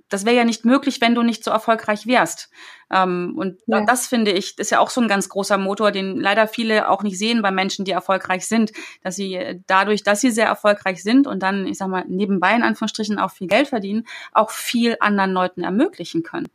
[0.08, 2.50] das wäre ja nicht möglich, wenn du nicht so erfolgreich wärst.
[2.90, 3.84] Ähm, und ja.
[3.84, 7.02] das finde ich, ist ja auch so ein ganz großer Motor, den leider viele auch
[7.02, 11.26] nicht sehen bei Menschen, die erfolgreich sind, dass sie dadurch, dass sie sehr erfolgreich sind
[11.26, 15.32] und dann, ich sag mal, nebenbei in Anführungsstrichen auch viel Geld verdienen, auch viel anderen
[15.32, 16.48] Leuten ermöglichen können.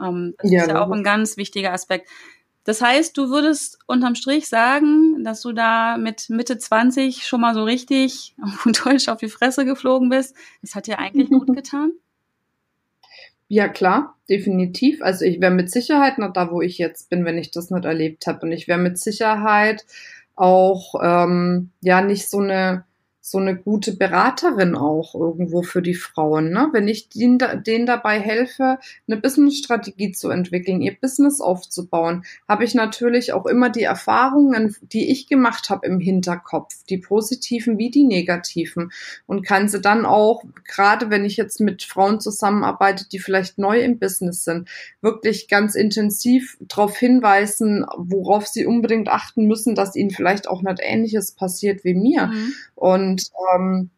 [0.00, 2.08] Ähm, das ja, ist ja auch ein ganz wichtiger Aspekt.
[2.64, 7.52] Das heißt, du würdest unterm Strich sagen, dass du da mit Mitte 20 schon mal
[7.52, 10.34] so richtig auf Deutsch auf die Fresse geflogen bist.
[10.62, 11.92] Das hat dir eigentlich gut getan?
[13.54, 15.00] Ja, klar, definitiv.
[15.00, 17.84] Also ich wäre mit Sicherheit noch da, wo ich jetzt bin, wenn ich das nicht
[17.84, 18.40] erlebt habe.
[18.46, 19.86] Und ich wäre mit Sicherheit
[20.34, 22.84] auch ähm, ja nicht so eine
[23.26, 26.50] so eine gute Beraterin auch irgendwo für die Frauen.
[26.50, 26.68] Ne?
[26.72, 32.74] Wenn ich denen, denen dabei helfe, eine Businessstrategie zu entwickeln, ihr Business aufzubauen, habe ich
[32.74, 38.04] natürlich auch immer die Erfahrungen, die ich gemacht habe im Hinterkopf, die positiven wie die
[38.04, 38.92] negativen
[39.24, 43.80] und kann sie dann auch, gerade wenn ich jetzt mit Frauen zusammenarbeite, die vielleicht neu
[43.80, 44.68] im Business sind,
[45.00, 50.80] wirklich ganz intensiv darauf hinweisen, worauf sie unbedingt achten müssen, dass ihnen vielleicht auch nicht
[50.82, 52.26] Ähnliches passiert wie mir.
[52.26, 52.52] Mhm.
[52.74, 53.13] Und
[53.54, 53.90] ähm,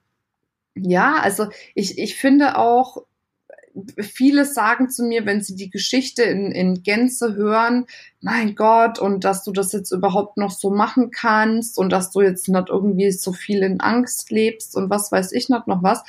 [0.74, 3.06] ja, also ich, ich finde auch,
[3.98, 7.86] viele sagen zu mir, wenn sie die Geschichte in, in Gänze hören,
[8.20, 12.22] mein Gott, und dass du das jetzt überhaupt noch so machen kannst und dass du
[12.22, 16.02] jetzt nicht irgendwie so viel in Angst lebst und was weiß ich nicht noch was.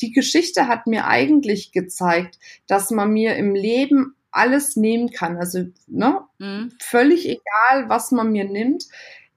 [0.00, 5.36] Die Geschichte hat mir eigentlich gezeigt, dass man mir im Leben alles nehmen kann.
[5.36, 6.72] Also ne, mhm.
[6.80, 8.84] völlig egal, was man mir nimmt.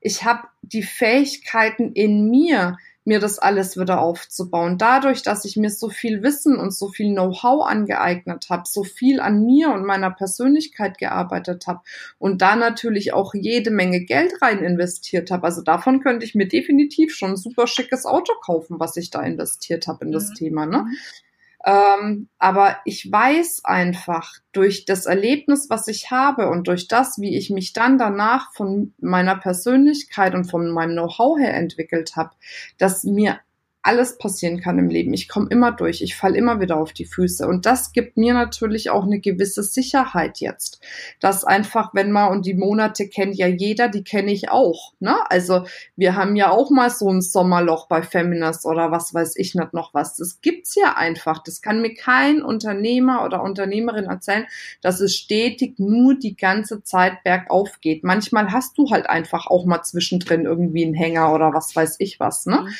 [0.01, 2.77] Ich habe die Fähigkeiten in mir,
[3.07, 4.77] mir das alles wieder aufzubauen.
[4.77, 9.21] Dadurch, dass ich mir so viel Wissen und so viel Know-how angeeignet habe, so viel
[9.21, 11.79] an mir und meiner Persönlichkeit gearbeitet habe
[12.19, 15.45] und da natürlich auch jede Menge Geld rein investiert habe.
[15.45, 19.21] Also davon könnte ich mir definitiv schon ein super schickes Auto kaufen, was ich da
[19.21, 20.35] investiert habe in das mhm.
[20.35, 20.65] Thema.
[20.65, 20.85] Ne?
[21.67, 27.37] Ähm, aber ich weiß einfach durch das Erlebnis, was ich habe und durch das, wie
[27.37, 32.31] ich mich dann danach von meiner Persönlichkeit und von meinem Know-how her entwickelt habe,
[32.77, 33.41] dass mir
[33.87, 35.13] alles passieren kann im Leben.
[35.13, 37.47] Ich komme immer durch, ich falle immer wieder auf die Füße.
[37.47, 40.81] Und das gibt mir natürlich auch eine gewisse Sicherheit jetzt.
[41.21, 44.93] Dass einfach, wenn man, und die Monate kennt ja jeder, die kenne ich auch.
[44.99, 45.15] Ne?
[45.29, 49.55] Also wir haben ja auch mal so ein Sommerloch bei Feminist oder was weiß ich
[49.55, 50.17] nicht noch was.
[50.17, 51.41] Das gibt's ja einfach.
[51.41, 54.47] Das kann mir kein Unternehmer oder Unternehmerin erzählen,
[54.81, 58.03] dass es stetig nur die ganze Zeit bergauf geht.
[58.03, 62.19] Manchmal hast du halt einfach auch mal zwischendrin irgendwie einen Hänger oder was weiß ich
[62.19, 62.45] was.
[62.45, 62.63] Ne?
[62.63, 62.75] Mhm.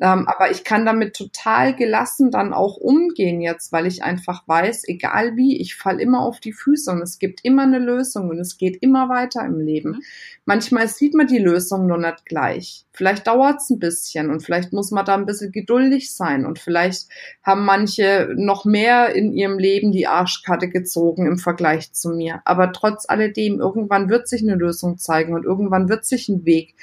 [0.00, 4.88] Ähm, aber ich kann damit total gelassen dann auch umgehen jetzt, weil ich einfach weiß,
[4.88, 8.38] egal wie, ich falle immer auf die Füße und es gibt immer eine Lösung und
[8.38, 9.90] es geht immer weiter im Leben.
[9.90, 10.02] Mhm.
[10.46, 12.86] Manchmal sieht man die Lösung nur nicht gleich.
[12.92, 16.58] Vielleicht dauert es ein bisschen und vielleicht muss man da ein bisschen geduldig sein und
[16.58, 17.08] vielleicht
[17.42, 22.40] haben manche noch mehr in ihrem Leben die Arschkarte gezogen im Vergleich zu mir.
[22.46, 26.74] Aber trotz alledem, irgendwann wird sich eine Lösung zeigen und irgendwann wird sich ein Weg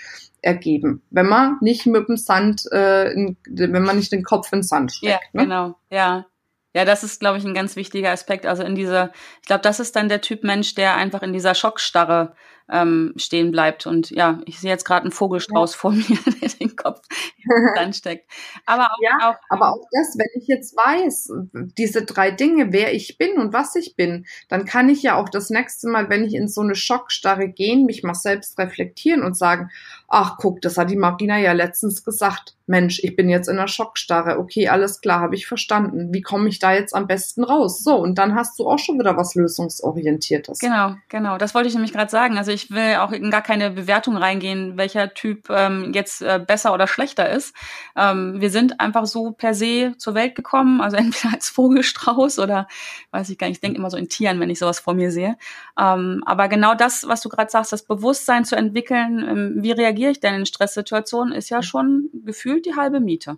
[0.41, 4.59] ergeben, wenn man nicht mit dem Sand, äh, in, wenn man nicht den Kopf in
[4.59, 5.11] den Sand steckt.
[5.33, 5.43] Ja, ne?
[5.43, 6.25] genau, ja.
[6.73, 8.45] Ja, das ist, glaube ich, ein ganz wichtiger Aspekt.
[8.45, 11.55] Also in dieser, ich glaube, das ist dann der Typ Mensch, der einfach in dieser
[11.55, 12.35] Schockstarre
[12.69, 13.87] ähm, stehen bleibt.
[13.87, 15.77] Und ja, ich sehe jetzt gerade einen Vogelstrauß ja.
[15.77, 17.01] vor mir, der den Kopf
[17.75, 18.29] dann steckt.
[18.65, 21.31] Aber auch, ja, auch, aber auch das, wenn ich jetzt weiß,
[21.77, 25.29] diese drei Dinge, wer ich bin und was ich bin, dann kann ich ja auch
[25.29, 29.37] das nächste Mal, wenn ich in so eine Schockstarre gehe, mich mal selbst reflektieren und
[29.37, 29.69] sagen,
[30.07, 32.55] ach guck, das hat die Marina ja letztens gesagt.
[32.65, 34.39] Mensch, ich bin jetzt in einer Schockstarre.
[34.39, 36.13] Okay, alles klar, habe ich verstanden.
[36.13, 37.81] Wie komme ich da jetzt am besten raus?
[37.81, 40.59] So, und dann hast du auch schon wieder was lösungsorientiertes.
[40.59, 41.37] Genau, genau.
[41.37, 42.37] Das wollte ich nämlich gerade sagen.
[42.37, 46.73] Also ich will auch in gar keine Bewertung reingehen, welcher Typ ähm, jetzt äh, besser
[46.73, 47.55] oder schlechter ist.
[47.95, 52.67] Ähm, wir sind einfach so per se zur Welt gekommen, also entweder als Vogelstrauß oder
[53.11, 55.11] weiß ich gar nicht, ich denke immer so in Tieren, wenn ich sowas vor mir
[55.11, 55.37] sehe.
[55.79, 60.11] Ähm, aber genau das, was du gerade sagst, das Bewusstsein zu entwickeln, ähm, wie reagiere
[60.11, 63.37] ich denn in Stresssituationen, ist ja schon gefühlt die halbe Miete.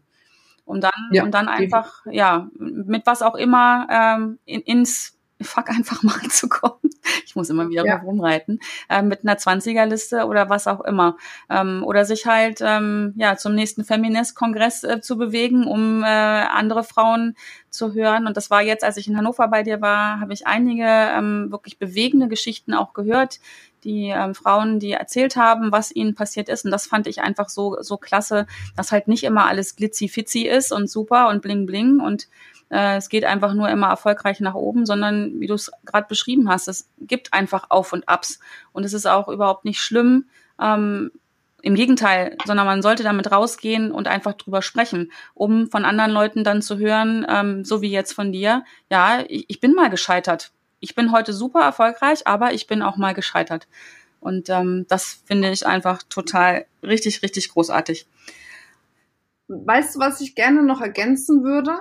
[0.64, 5.70] Und dann, ja, und dann einfach, ja, mit was auch immer ähm, in, ins Fuck
[5.70, 6.80] einfach mal zu kommen.
[7.26, 7.98] Ich muss immer wieder ja.
[7.98, 8.60] rumreiten.
[8.90, 11.18] Äh, mit einer 20er-Liste oder was auch immer.
[11.50, 16.84] Ähm, oder sich halt ähm, ja zum nächsten Feminist-Kongress äh, zu bewegen, um äh, andere
[16.84, 17.36] Frauen
[17.70, 18.28] zu hören.
[18.28, 21.52] Und das war jetzt, als ich in Hannover bei dir war, habe ich einige ähm,
[21.52, 23.40] wirklich bewegende Geschichten auch gehört,
[23.84, 26.66] die ähm, Frauen, die erzählt haben, was ihnen passiert ist.
[26.66, 30.72] Und das fand ich einfach so, so klasse, dass halt nicht immer alles glitzy-fitzy ist
[30.72, 32.28] und super und bling bling und
[32.70, 36.50] äh, es geht einfach nur immer erfolgreich nach oben, sondern wie du es gerade beschrieben
[36.50, 38.40] hast, es gibt einfach Auf und Abs.
[38.72, 40.26] Und es ist auch überhaupt nicht schlimm,
[40.60, 41.12] ähm,
[41.62, 46.46] Im Gegenteil, sondern man sollte damit rausgehen und einfach drüber sprechen, um von anderen Leuten
[46.46, 50.52] dann zu hören, ähm, so wie jetzt von dir, ja, ich, ich bin mal gescheitert.
[50.80, 53.68] Ich bin heute super erfolgreich, aber ich bin auch mal gescheitert.
[54.22, 58.08] Und ähm, das finde ich einfach total richtig, richtig großartig.
[59.50, 61.80] Weißt du, was ich gerne noch ergänzen würde?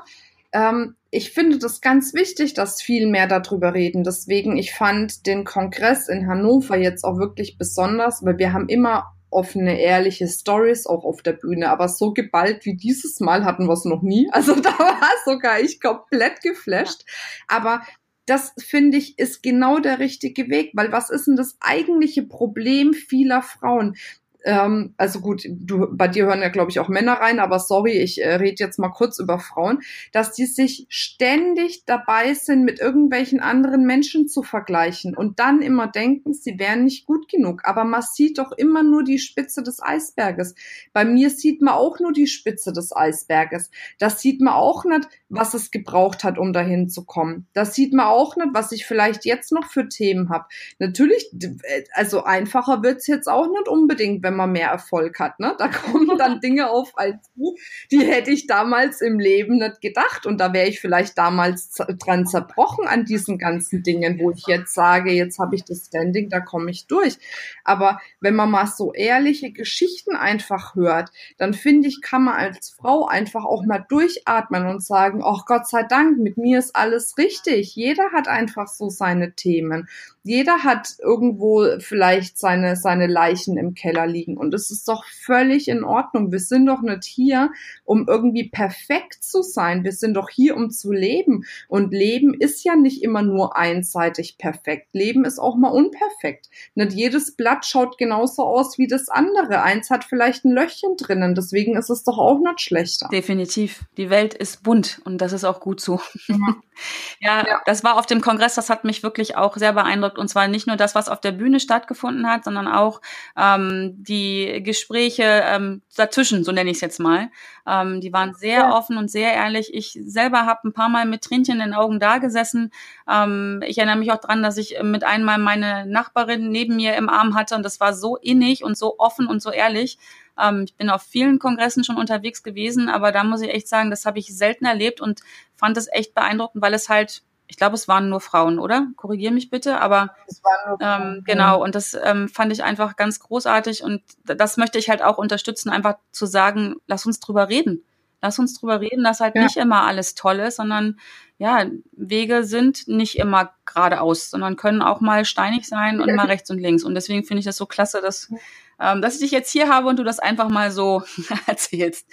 [0.52, 4.04] Ähm, ich finde das ganz wichtig, dass viel mehr darüber reden.
[4.04, 9.14] Deswegen, ich fand den Kongress in Hannover jetzt auch wirklich besonders, weil wir haben immer
[9.30, 11.70] offene, ehrliche Stories auch auf der Bühne.
[11.70, 14.28] Aber so geballt wie dieses Mal hatten wir es noch nie.
[14.32, 17.04] Also da war sogar ich komplett geflasht.
[17.46, 17.82] Aber
[18.26, 22.92] das finde ich ist genau der richtige Weg, weil was ist denn das eigentliche Problem
[22.92, 23.96] vieler Frauen?
[24.44, 27.92] Ähm, also gut, du, bei dir hören ja, glaube ich, auch Männer rein, aber sorry,
[27.92, 29.81] ich äh, rede jetzt mal kurz über Frauen,
[30.12, 35.88] dass die sich ständig dabei sind, mit irgendwelchen anderen Menschen zu vergleichen und dann immer
[35.88, 37.62] denken, sie wären nicht gut genug.
[37.64, 40.55] Aber man sieht doch immer nur die Spitze des Eisberges.
[40.92, 43.70] Bei mir sieht man auch nur die Spitze des Eisberges.
[43.98, 47.48] Das sieht man auch nicht, was es gebraucht hat, um dahin zu kommen.
[47.55, 50.46] Das sieht man auch nicht, was ich vielleicht jetzt noch für Themen habe.
[50.79, 55.41] Natürlich, äh, also einfacher wird's jetzt auch nicht unbedingt, wenn man mehr Erfolg hat.
[55.41, 55.55] Ne?
[55.59, 57.57] Da kommen dann Dinge auf als du,
[57.91, 60.27] die hätte ich damals im Leben nicht gedacht.
[60.27, 64.75] Und da wäre ich vielleicht damals dran zerbrochen an diesen ganzen Dingen, wo ich jetzt
[64.75, 67.19] sage, jetzt habe ich das Standing, da komme ich durch.
[67.64, 72.71] Aber wenn man mal so ehrliche Geschichten einfach hört, dann finde ich, kann man als
[72.71, 77.17] Frau einfach auch mal durchatmen und sagen, ach Gott sei Dank, mit mir ist alles
[77.17, 77.75] richtig.
[77.75, 79.88] Jeder hat einfach so seine Themen
[80.29, 84.17] jeder hat irgendwo vielleicht seine, seine Leichen im Keller liegen.
[84.26, 86.33] Und es ist doch völlig in Ordnung.
[86.33, 87.50] Wir sind doch nicht hier,
[87.85, 89.85] um irgendwie perfekt zu sein.
[89.85, 91.44] Wir sind doch hier, um zu leben.
[91.68, 94.88] Und Leben ist ja nicht immer nur einseitig perfekt.
[94.92, 96.48] Leben ist auch mal unperfekt.
[96.74, 99.62] Nicht jedes Blatt schaut genauso aus wie das andere.
[99.62, 101.35] Eins hat vielleicht ein Löchchen drinnen.
[101.35, 103.09] Deswegen ist es doch auch nicht schlechter.
[103.11, 103.85] Definitiv.
[103.96, 106.00] Die Welt ist bunt und das ist auch gut so.
[106.26, 106.37] Ja,
[107.20, 107.62] ja, ja.
[107.66, 110.66] das war auf dem Kongress, das hat mich wirklich auch sehr beeindruckt und zwar nicht
[110.66, 113.00] nur das, was auf der Bühne stattgefunden hat, sondern auch
[113.37, 117.31] ähm, die Gespräche ähm, dazwischen, so nenne ich es jetzt mal.
[117.66, 118.77] Ähm, die waren sehr ja.
[118.77, 119.73] offen und sehr ehrlich.
[119.75, 122.73] Ich selber habe ein paar Mal mit Tränchen in den Augen da gesessen.
[123.09, 127.09] Ähm, ich erinnere mich auch dran, dass ich mit einmal meine Nachbarin neben mir im
[127.09, 129.99] Arm hatte und das war so innig und so offen und so ehrlich.
[130.38, 133.90] Ähm, ich bin auf vielen Kongressen schon unterwegs gewesen, aber da muss ich echt sagen,
[133.90, 135.21] das habe ich selten erlebt und
[135.55, 138.88] fand es echt beeindruckend, weil es halt ich glaube, es waren nur Frauen, oder?
[138.96, 142.62] Korrigier mich bitte, aber es waren nur Frauen, ähm, genau, und das ähm, fand ich
[142.62, 147.20] einfach ganz großartig und das möchte ich halt auch unterstützen, einfach zu sagen, lass uns
[147.20, 147.84] drüber reden.
[148.20, 149.44] Lass uns drüber reden, dass halt ja.
[149.44, 150.98] nicht immer alles toll ist, sondern
[151.38, 156.50] ja, Wege sind nicht immer geradeaus, sondern können auch mal steinig sein und mal rechts
[156.50, 156.82] und links.
[156.82, 158.32] Und deswegen finde ich das so klasse, dass,
[158.80, 161.04] ähm, dass ich dich jetzt hier habe und du das einfach mal so
[161.46, 162.08] erzählst.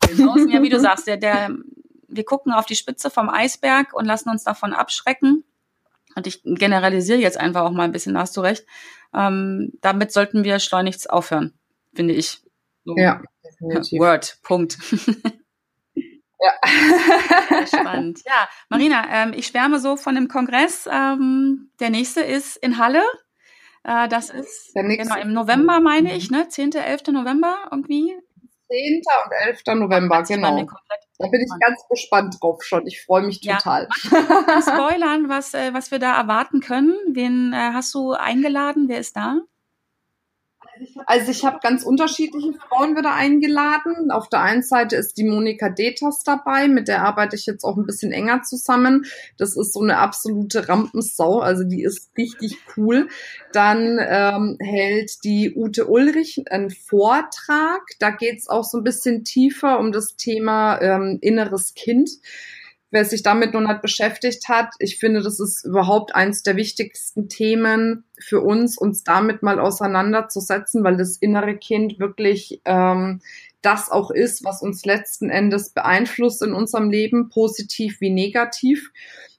[0.00, 1.50] Draußen, ja, wie du sagst, der, der,
[2.16, 5.44] wir gucken auf die Spitze vom Eisberg und lassen uns davon abschrecken.
[6.14, 8.64] Und ich generalisiere jetzt einfach auch mal ein bisschen, da hast du recht.
[9.14, 11.52] Ähm, damit sollten wir schleunigst aufhören,
[11.94, 12.40] finde ich.
[12.84, 12.96] So.
[12.96, 14.00] Ja, definitiv.
[14.00, 14.78] Word, Punkt.
[16.38, 17.66] Ja.
[17.66, 18.20] Spannend.
[18.26, 20.86] Ja, Marina, ähm, ich schwärme so von dem Kongress.
[20.86, 23.02] Ähm, der nächste ist in Halle.
[23.84, 26.48] Äh, das ist genau, im November, meine ich, ne?
[26.48, 27.08] 10., 11.
[27.08, 28.14] November irgendwie.
[28.68, 29.02] 10.
[29.24, 29.60] und 11.
[29.76, 30.66] November, genau.
[31.18, 32.86] Da bin ich ganz gespannt drauf schon.
[32.86, 33.88] Ich freue mich total.
[34.10, 34.62] Ja.
[34.62, 36.94] Spoilern, was, äh, was wir da erwarten können.
[37.12, 38.88] Wen äh, hast du eingeladen?
[38.88, 39.40] Wer ist da?
[41.06, 44.10] Also ich habe ganz unterschiedliche Frauen wieder eingeladen.
[44.10, 47.76] Auf der einen Seite ist die Monika Detas dabei, mit der arbeite ich jetzt auch
[47.76, 49.06] ein bisschen enger zusammen.
[49.38, 53.08] Das ist so eine absolute Rampensau, also die ist richtig cool.
[53.52, 57.82] Dann ähm, hält die Ute Ulrich einen Vortrag.
[57.98, 62.10] Da geht's auch so ein bisschen tiefer um das Thema ähm, inneres Kind
[62.90, 67.28] wer sich damit noch nicht beschäftigt hat, ich finde, das ist überhaupt eins der wichtigsten
[67.28, 73.20] Themen für uns, uns damit mal auseinanderzusetzen, weil das innere Kind wirklich ähm,
[73.62, 78.92] das auch ist, was uns letzten Endes beeinflusst in unserem Leben, positiv wie negativ.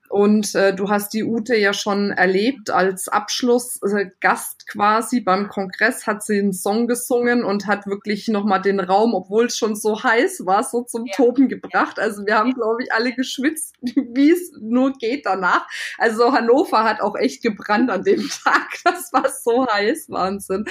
[0.09, 6.07] Und äh, du hast die Ute ja schon erlebt als Abschlussgast äh, quasi beim Kongress
[6.07, 10.01] hat sie einen Song gesungen und hat wirklich nochmal den Raum, obwohl es schon so
[10.01, 11.13] heiß war, so zum ja.
[11.15, 11.99] Toben gebracht.
[11.99, 15.67] Also wir haben, glaube ich, alle geschwitzt, wie es nur geht danach.
[15.97, 18.69] Also Hannover hat auch echt gebrannt an dem Tag.
[18.83, 20.65] Das war so heiß, Wahnsinn.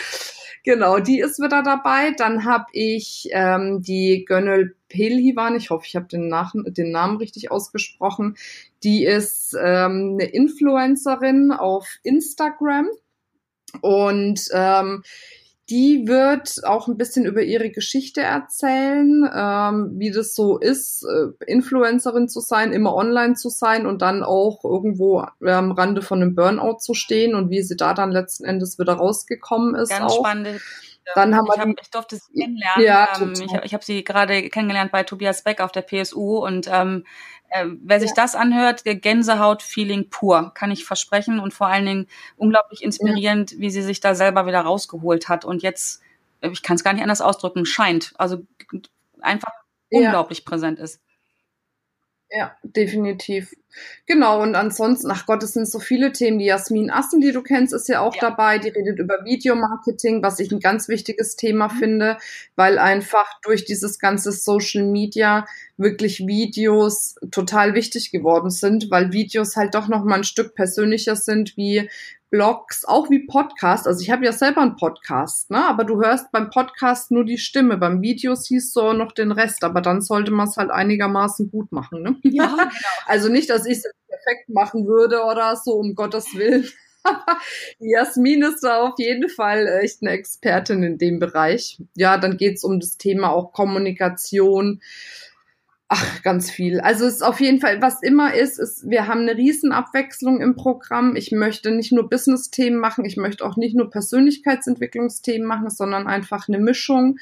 [0.64, 2.12] Genau, die ist wieder dabei.
[2.16, 6.32] Dann habe ich ähm, die Gönnel Pelhivan, ich hoffe, ich habe den,
[6.66, 8.36] den Namen richtig ausgesprochen.
[8.86, 12.86] Die ist ähm, eine Influencerin auf Instagram
[13.80, 15.02] und ähm,
[15.68, 21.50] die wird auch ein bisschen über ihre Geschichte erzählen, ähm, wie das so ist, äh,
[21.52, 26.22] Influencerin zu sein, immer online zu sein und dann auch irgendwo äh, am Rande von
[26.22, 29.88] einem Burnout zu stehen und wie sie da dann letzten Endes wieder rausgekommen ist.
[29.88, 30.18] Ganz auch.
[30.20, 30.60] spannende
[31.14, 32.84] dann haben ich, wir hab, die, ich durfte sie kennenlernen.
[32.84, 36.68] Ja, ähm, ich ich habe sie gerade kennengelernt bei Tobias Beck auf der PSU und
[36.72, 37.04] ähm,
[37.50, 42.06] äh, wer sich das anhört, der Gänsehaut-Feeling pur, kann ich versprechen und vor allen Dingen
[42.36, 46.02] unglaublich inspirierend, wie sie sich da selber wieder rausgeholt hat und jetzt,
[46.40, 48.38] äh, ich kann es gar nicht anders ausdrücken, scheint, also
[49.20, 49.52] einfach
[49.90, 50.00] Ja.
[50.08, 51.00] unglaublich präsent ist.
[52.30, 53.54] Ja, definitiv.
[54.06, 56.38] Genau, und ansonsten, ach Gott, es sind so viele Themen.
[56.38, 58.30] Die Jasmin Assen, die du kennst, ist ja auch Ja.
[58.30, 58.58] dabei.
[58.58, 61.78] Die redet über Videomarketing, was ich ein ganz wichtiges Thema Mhm.
[61.78, 62.18] finde,
[62.56, 65.46] weil einfach durch dieses ganze Social Media
[65.76, 71.14] wirklich Videos total wichtig geworden sind, weil Videos halt doch noch mal ein Stück persönlicher
[71.16, 71.88] sind wie
[72.30, 73.86] Blogs, auch wie Podcast.
[73.86, 75.64] Also ich habe ja selber einen Podcast, ne?
[75.64, 77.76] Aber du hörst beim Podcast nur die Stimme.
[77.76, 81.50] Beim Video siehst du auch noch den Rest, aber dann sollte man es halt einigermaßen
[81.50, 82.16] gut machen, ne?
[82.24, 82.70] Ja, genau.
[83.06, 86.68] Also nicht, dass ich es perfekt machen würde oder so, um Gottes Willen.
[87.78, 91.80] Jasmin ist da auf jeden Fall echt eine Expertin in dem Bereich.
[91.94, 94.80] Ja, dann geht's um das Thema auch Kommunikation.
[95.88, 96.80] Ach, ganz viel.
[96.80, 100.56] Also es ist auf jeden Fall, was immer ist, ist, wir haben eine Riesenabwechslung im
[100.56, 101.14] Programm.
[101.14, 106.48] Ich möchte nicht nur Business-Themen machen, ich möchte auch nicht nur Persönlichkeitsentwicklungsthemen machen, sondern einfach
[106.48, 107.18] eine Mischung,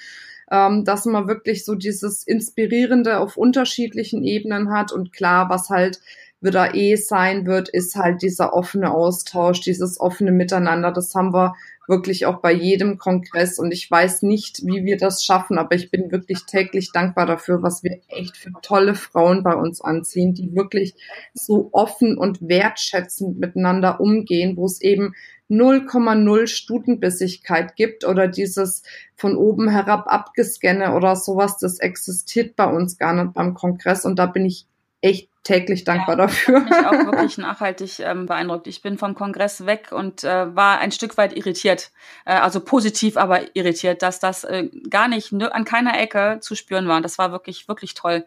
[0.50, 6.00] ähm, dass man wirklich so dieses Inspirierende auf unterschiedlichen Ebenen hat und klar, was halt
[6.40, 10.90] wieder eh sein wird, ist halt dieser offene Austausch, dieses offene Miteinander.
[10.90, 11.54] Das haben wir
[11.89, 13.59] wirklich auch bei jedem Kongress.
[13.59, 17.62] Und ich weiß nicht, wie wir das schaffen, aber ich bin wirklich täglich dankbar dafür,
[17.62, 20.95] was wir echt für tolle Frauen bei uns anziehen, die wirklich
[21.35, 25.14] so offen und wertschätzend miteinander umgehen, wo es eben
[25.51, 28.82] 0,0 Stutenbissigkeit gibt oder dieses
[29.14, 34.05] von oben herab abgescanne oder sowas, das existiert bei uns gar nicht beim Kongress.
[34.05, 34.66] Und da bin ich
[35.03, 36.61] echt täglich dankbar Ja, dafür.
[36.61, 38.66] mich auch wirklich nachhaltig ähm, beeindruckt.
[38.66, 41.92] Ich bin vom Kongress weg und äh, war ein Stück weit irritiert,
[42.24, 46.88] äh, also positiv, aber irritiert, dass das äh, gar nicht an keiner Ecke zu spüren
[46.88, 47.01] war.
[47.01, 48.24] Das war wirklich, wirklich toll.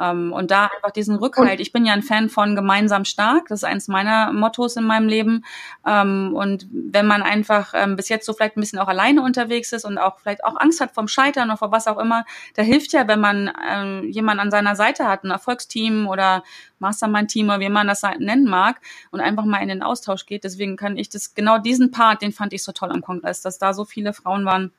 [0.00, 1.60] Ähm, und da einfach diesen Rückhalt.
[1.60, 3.48] Ich bin ja ein Fan von gemeinsam stark.
[3.48, 5.44] Das ist eins meiner Mottos in meinem Leben.
[5.86, 9.72] Ähm, und wenn man einfach ähm, bis jetzt so vielleicht ein bisschen auch alleine unterwegs
[9.72, 12.62] ist und auch vielleicht auch Angst hat vom Scheitern oder vor was auch immer, da
[12.62, 16.44] hilft ja, wenn man ähm, jemanden an seiner Seite hat, ein Erfolgsteam oder
[16.78, 18.80] Mastermind-Team oder wie man das nennen mag
[19.10, 20.44] und einfach mal in den Austausch geht.
[20.44, 23.58] Deswegen kann ich das, genau diesen Part, den fand ich so toll am Kongress, dass
[23.58, 24.72] da so viele Frauen waren,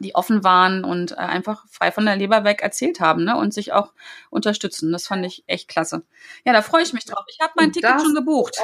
[0.00, 3.36] die offen waren und äh, einfach frei von der Leber weg erzählt haben ne?
[3.36, 3.92] und sich auch
[4.30, 4.92] unterstützen.
[4.92, 6.02] Das fand ich echt klasse.
[6.44, 7.24] Ja, da freue ich mich drauf.
[7.28, 8.56] Ich habe mein Und Ticket schon gebucht.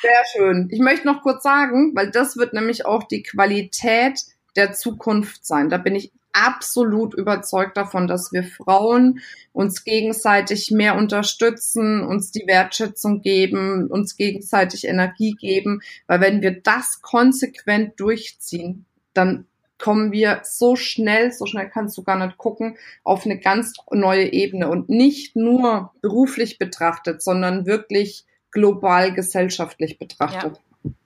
[0.00, 0.68] Sehr schön.
[0.70, 4.18] Ich möchte noch kurz sagen, weil das wird nämlich auch die Qualität
[4.56, 5.68] der Zukunft sein.
[5.68, 9.20] Da bin ich absolut überzeugt davon, dass wir Frauen
[9.52, 16.60] uns gegenseitig mehr unterstützen, uns die Wertschätzung geben, uns gegenseitig Energie geben, weil wenn wir
[16.60, 19.46] das konsequent durchziehen, dann
[19.78, 24.32] kommen wir so schnell, so schnell kannst du gar nicht gucken, auf eine ganz neue
[24.32, 30.60] Ebene und nicht nur beruflich betrachtet, sondern wirklich global gesellschaftlich betrachtet.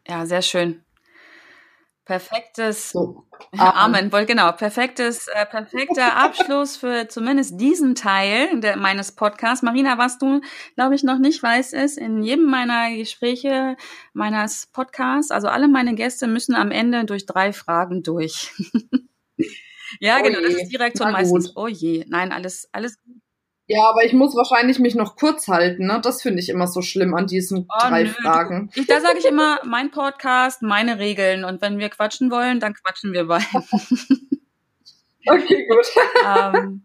[0.07, 0.83] Ja, sehr schön.
[2.05, 3.25] Perfektes So.
[3.59, 4.13] Amen.
[4.13, 4.53] Wohl genau.
[4.53, 9.63] Perfektes, äh, perfekter Abschluss für zumindest diesen Teil der, meines Podcasts.
[9.63, 10.41] Marina, was du,
[10.77, 13.77] glaube ich, noch nicht weißt, ist, in jedem meiner Gespräche
[14.13, 18.53] meines Podcasts, also alle meine Gäste müssen am Ende durch drei Fragen durch.
[20.01, 20.63] ja, Oh genau, das je.
[20.63, 21.49] ist die Reaktion meistens.
[21.49, 21.57] gut.
[21.57, 22.99] Oh je, nein, alles, alles
[23.67, 26.01] Ja, aber ich muss wahrscheinlich mich noch kurz halten, ne?
[26.03, 28.71] Das finde ich immer so schlimm an diesen Oh, drei nö, Fragen.
[28.75, 31.45] Ich, da sage ich immer, mein Podcast, meine Regeln.
[31.45, 33.45] Und wenn wir quatschen wollen, dann quatschen wir beide.
[35.27, 35.87] Okay, gut.
[36.27, 36.83] ähm,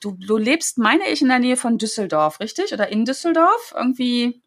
[0.00, 2.72] du, du lebst, meine ich, in der Nähe von Düsseldorf, richtig?
[2.72, 3.74] Oder in Düsseldorf?
[3.76, 4.42] Irgendwie.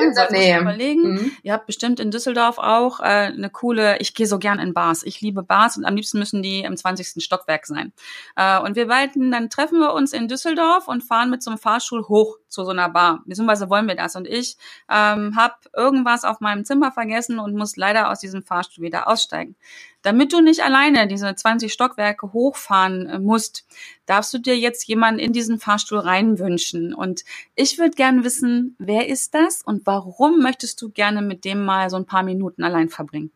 [0.00, 0.60] In der Nähe.
[0.60, 1.14] Überlegen.
[1.14, 1.32] Mhm.
[1.42, 5.02] Ihr habt bestimmt in Düsseldorf auch äh, eine coole, ich gehe so gern in Bars.
[5.02, 7.22] Ich liebe Bars und am liebsten müssen die im 20.
[7.22, 7.92] Stockwerk sein.
[8.36, 11.58] Äh, und wir beiden, dann treffen wir uns in Düsseldorf und fahren mit so einem
[11.58, 13.22] Fahrstuhl hoch zu so einer Bar.
[13.26, 14.16] Beziehungsweise wollen wir das.
[14.16, 14.56] Und ich
[14.90, 19.56] ähm, habe irgendwas auf meinem Zimmer vergessen und muss leider aus diesem Fahrstuhl wieder aussteigen.
[20.02, 23.64] Damit du nicht alleine diese 20 Stockwerke hochfahren äh, musst,
[24.06, 26.92] darfst du dir jetzt jemanden in diesen Fahrstuhl reinwünschen.
[26.92, 27.24] Und
[27.54, 31.88] ich würde gerne wissen, wer ist das und warum möchtest du gerne mit dem mal
[31.88, 33.30] so ein paar Minuten allein verbringen?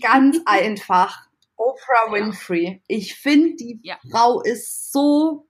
[0.00, 1.26] Ganz einfach.
[1.56, 2.82] Oprah Winfrey.
[2.88, 3.98] Ich finde, die Ja.
[4.10, 5.46] Frau ist so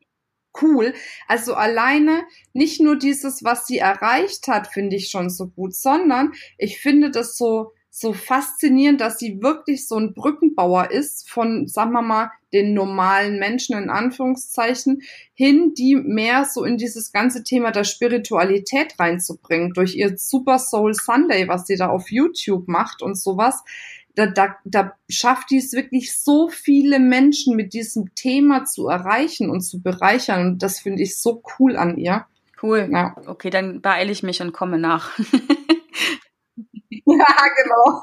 [0.60, 0.92] cool.
[1.28, 6.32] Also alleine nicht nur dieses, was sie erreicht hat, finde ich schon so gut, sondern
[6.58, 11.92] ich finde das so so faszinierend, dass sie wirklich so ein Brückenbauer ist von, sagen
[11.92, 15.02] wir mal, den normalen Menschen in Anführungszeichen
[15.34, 20.94] hin, die mehr so in dieses ganze Thema der Spiritualität reinzubringen durch ihr Super Soul
[20.94, 23.62] Sunday, was sie da auf YouTube macht und sowas.
[24.14, 29.50] Da, da, da schafft die es wirklich so viele Menschen mit diesem Thema zu erreichen
[29.50, 30.46] und zu bereichern.
[30.46, 32.26] Und das finde ich so cool an ihr.
[32.62, 32.88] Cool.
[32.92, 33.16] Ja.
[33.26, 35.18] Okay, dann beeile ich mich und komme nach.
[37.06, 37.26] Ja,
[37.62, 38.02] genau.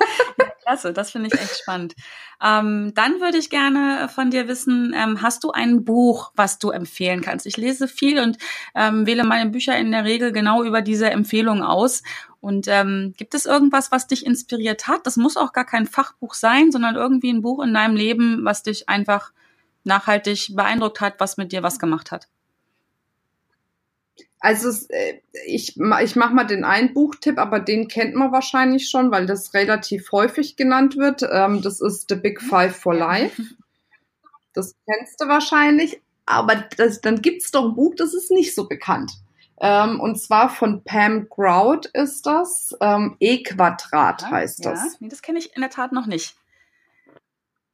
[0.62, 1.96] Klasse, das finde ich echt spannend.
[2.44, 6.70] Ähm, dann würde ich gerne von dir wissen, ähm, hast du ein Buch, was du
[6.70, 7.46] empfehlen kannst?
[7.46, 8.38] Ich lese viel und
[8.76, 12.04] ähm, wähle meine Bücher in der Regel genau über diese Empfehlung aus.
[12.42, 15.08] Und ähm, gibt es irgendwas, was dich inspiriert hat?
[15.08, 18.64] Das muss auch gar kein Fachbuch sein, sondern irgendwie ein Buch in deinem Leben, was
[18.64, 19.32] dich einfach
[19.84, 22.28] nachhaltig beeindruckt hat, was mit dir was gemacht hat.
[24.40, 29.12] Also äh, ich, ich mache mal den einen Buchtipp, aber den kennt man wahrscheinlich schon,
[29.12, 31.24] weil das relativ häufig genannt wird.
[31.30, 33.42] Ähm, das ist The Big Five for Life.
[34.54, 36.02] Das kennst du wahrscheinlich.
[36.26, 39.14] Aber das, dann gibt's doch ein Buch, das ist nicht so bekannt.
[39.60, 42.76] Ähm, und zwar von Pam Grout ist das.
[42.82, 44.80] Ähm, E-Quadrat ja, heißt das.
[44.80, 46.36] Ja, nee, das kenne ich in der Tat noch nicht.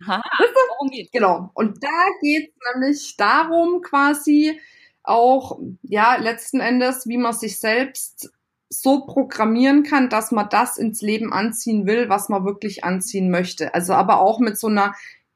[0.08, 1.12] Ha, worum geht's?
[1.12, 1.50] Genau.
[1.54, 4.60] Und da geht's nämlich darum quasi,
[5.04, 8.32] auch, ja, letzten Endes, wie man sich selbst
[8.70, 13.74] so programmieren kann, dass man das ins Leben anziehen will, was man wirklich anziehen möchte.
[13.74, 14.96] Also aber auch mit so einer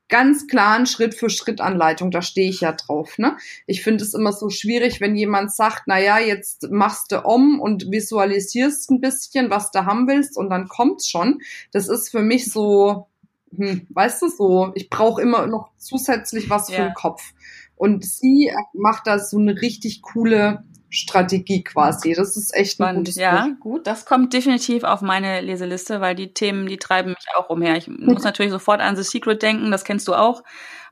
[0.09, 3.37] ganz klaren Schritt für Schritt Anleitung, da stehe ich ja drauf, ne?
[3.65, 7.59] Ich finde es immer so schwierig, wenn jemand sagt, na ja, jetzt machst du um
[7.59, 11.41] und visualisierst ein bisschen, was du haben willst und dann kommt's schon.
[11.71, 13.07] Das ist für mich so,
[13.55, 16.75] hm, weißt du, so, ich brauche immer noch zusätzlich was ja.
[16.75, 17.33] für den Kopf.
[17.77, 22.13] Und sie macht da so eine richtig coole Strategie quasi.
[22.13, 23.59] Das ist echt ein gutes Ja, Buch.
[23.59, 23.87] gut.
[23.87, 27.77] Das kommt definitiv auf meine Leseliste, weil die Themen, die treiben mich auch umher.
[27.77, 30.43] Ich muss natürlich sofort an The Secret denken, das kennst du auch.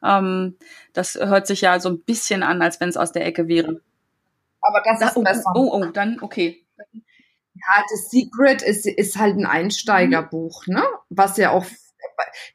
[0.04, 0.58] Ähm,
[0.94, 3.82] das hört sich ja so ein bisschen an, als wenn es aus der Ecke wäre.
[4.62, 5.52] Aber das da, ist oh, besser.
[5.56, 6.64] Oh, oh, dann, okay.
[6.78, 10.84] Ja, The Secret ist, ist halt ein Einsteigerbuch, ne?
[11.10, 11.66] Was ja auch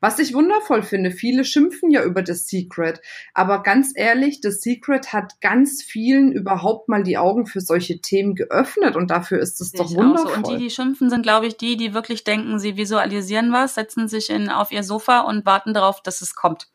[0.01, 3.01] was ich wundervoll finde, viele schimpfen ja über das Secret,
[3.35, 8.35] aber ganz ehrlich, das Secret hat ganz vielen überhaupt mal die Augen für solche Themen
[8.35, 10.31] geöffnet und dafür ist es doch wundervoll.
[10.31, 10.37] So.
[10.37, 14.09] Und die, die schimpfen, sind, glaube ich, die, die wirklich denken, sie visualisieren was, setzen
[14.09, 16.69] sich in, auf ihr Sofa und warten darauf, dass es kommt.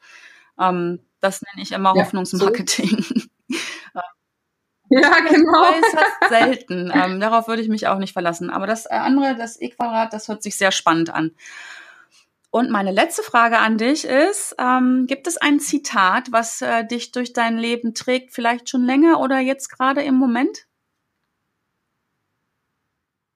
[0.60, 3.04] Ähm, das nenne ich immer ja, Hoffnungsmarketing.
[3.04, 3.22] So.
[4.90, 5.64] Ja, genau.
[5.64, 6.92] Äußerst selten.
[6.94, 8.50] Ähm, darauf würde ich mich auch nicht verlassen.
[8.50, 11.32] Aber das äh, andere, das E-Quadrat, das hört sich sehr spannend an.
[12.56, 17.12] Und meine letzte Frage an dich ist, ähm, gibt es ein Zitat, was äh, dich
[17.12, 20.66] durch dein Leben trägt, vielleicht schon länger oder jetzt gerade im Moment?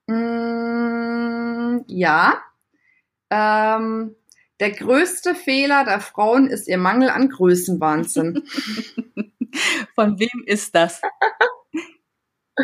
[0.07, 2.41] Mm, ja.
[3.30, 4.15] Ähm,
[4.61, 8.47] der größte Fehler der Frauen ist ihr Mangel an Größenwahnsinn.
[9.95, 11.01] Von wem ist das?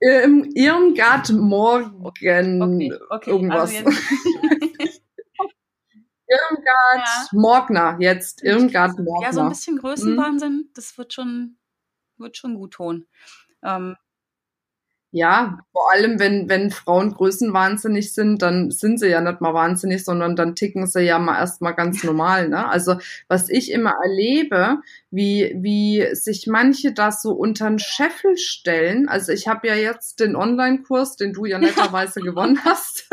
[0.00, 2.04] ähm, Irmgard Morgen.
[2.04, 3.30] Okay, okay.
[3.30, 3.72] Irgendwas.
[3.76, 3.90] Also
[6.28, 7.26] Irmgard ja.
[7.32, 9.26] Morgner, jetzt Irmgard Morgner.
[9.26, 10.70] Ja, so ein bisschen Größenwahnsinn, hm.
[10.74, 11.56] das wird schon,
[12.16, 13.06] wird schon gut tun.
[13.62, 13.96] Ähm,
[15.12, 20.04] ja, vor allem, wenn, wenn Frauen größenwahnsinnig sind, dann sind sie ja nicht mal wahnsinnig,
[20.04, 22.50] sondern dann ticken sie ja mal erstmal ganz normal.
[22.50, 22.68] Ne?
[22.68, 22.96] Also
[23.26, 29.08] was ich immer erlebe, wie, wie sich manche da so unter den Scheffel stellen.
[29.08, 33.08] Also ich habe ja jetzt den Online-Kurs, den du ja netterweise gewonnen hast.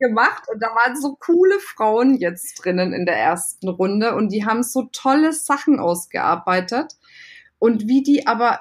[0.00, 4.44] Gemacht und da waren so coole Frauen jetzt drinnen in der ersten Runde und die
[4.44, 6.96] haben so tolle Sachen ausgearbeitet.
[7.58, 8.60] Und wie die aber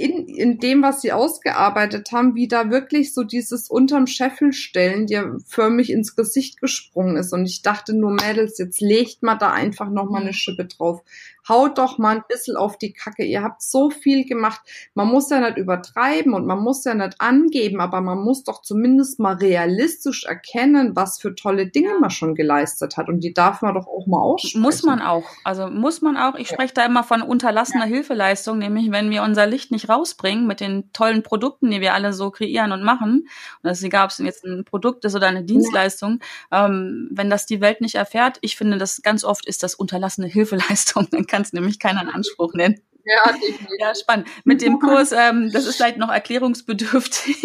[0.00, 5.06] in, in dem, was sie ausgearbeitet haben, wie da wirklich so dieses unterm Scheffel stellen,
[5.06, 7.32] dir förmlich ins Gesicht gesprungen ist.
[7.32, 11.02] Und ich dachte nur, Mädels, jetzt legt mal da einfach noch mal eine Schippe drauf
[11.48, 13.24] haut doch mal ein bisschen auf die Kacke.
[13.24, 14.60] Ihr habt so viel gemacht.
[14.94, 18.62] Man muss ja nicht übertreiben und man muss ja nicht angeben, aber man muss doch
[18.62, 23.08] zumindest mal realistisch erkennen, was für tolle Dinge man schon geleistet hat.
[23.08, 24.60] Und die darf man doch auch mal aussprechen.
[24.60, 25.24] Muss man auch.
[25.44, 26.34] Also muss man auch.
[26.34, 27.90] Ich spreche da immer von unterlassener ja.
[27.90, 32.12] Hilfeleistung, nämlich wenn wir unser Licht nicht rausbringen mit den tollen Produkten, die wir alle
[32.12, 33.20] so kreieren und machen.
[33.20, 33.28] Und
[33.62, 36.20] das egal, ob es jetzt ein Produkt ist oder eine Dienstleistung,
[36.50, 36.66] ja.
[36.66, 40.26] ähm, wenn das die Welt nicht erfährt, ich finde, das ganz oft ist das unterlassene
[40.26, 41.08] Hilfeleistung.
[41.10, 42.80] Dann kann es nämlich keiner in Anspruch nennen.
[43.04, 43.34] Ja,
[43.78, 44.28] ja, spannend.
[44.44, 47.36] Mit dem Kurs, ähm, das ist vielleicht noch erklärungsbedürftig.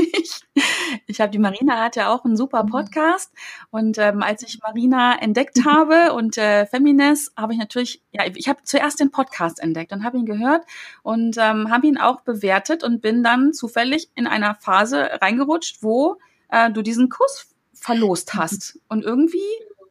[1.08, 2.70] Ich habe die Marina hat ja auch einen super mhm.
[2.70, 3.32] Podcast
[3.72, 8.48] und ähm, als ich Marina entdeckt habe und äh, Femines, habe ich natürlich, ja, ich
[8.48, 10.64] habe zuerst den Podcast entdeckt und habe ihn gehört
[11.04, 16.18] und ähm, habe ihn auch bewertet und bin dann zufällig in einer Phase reingerutscht, wo
[16.50, 18.80] äh, du diesen Kurs verlost hast.
[18.88, 19.40] Und irgendwie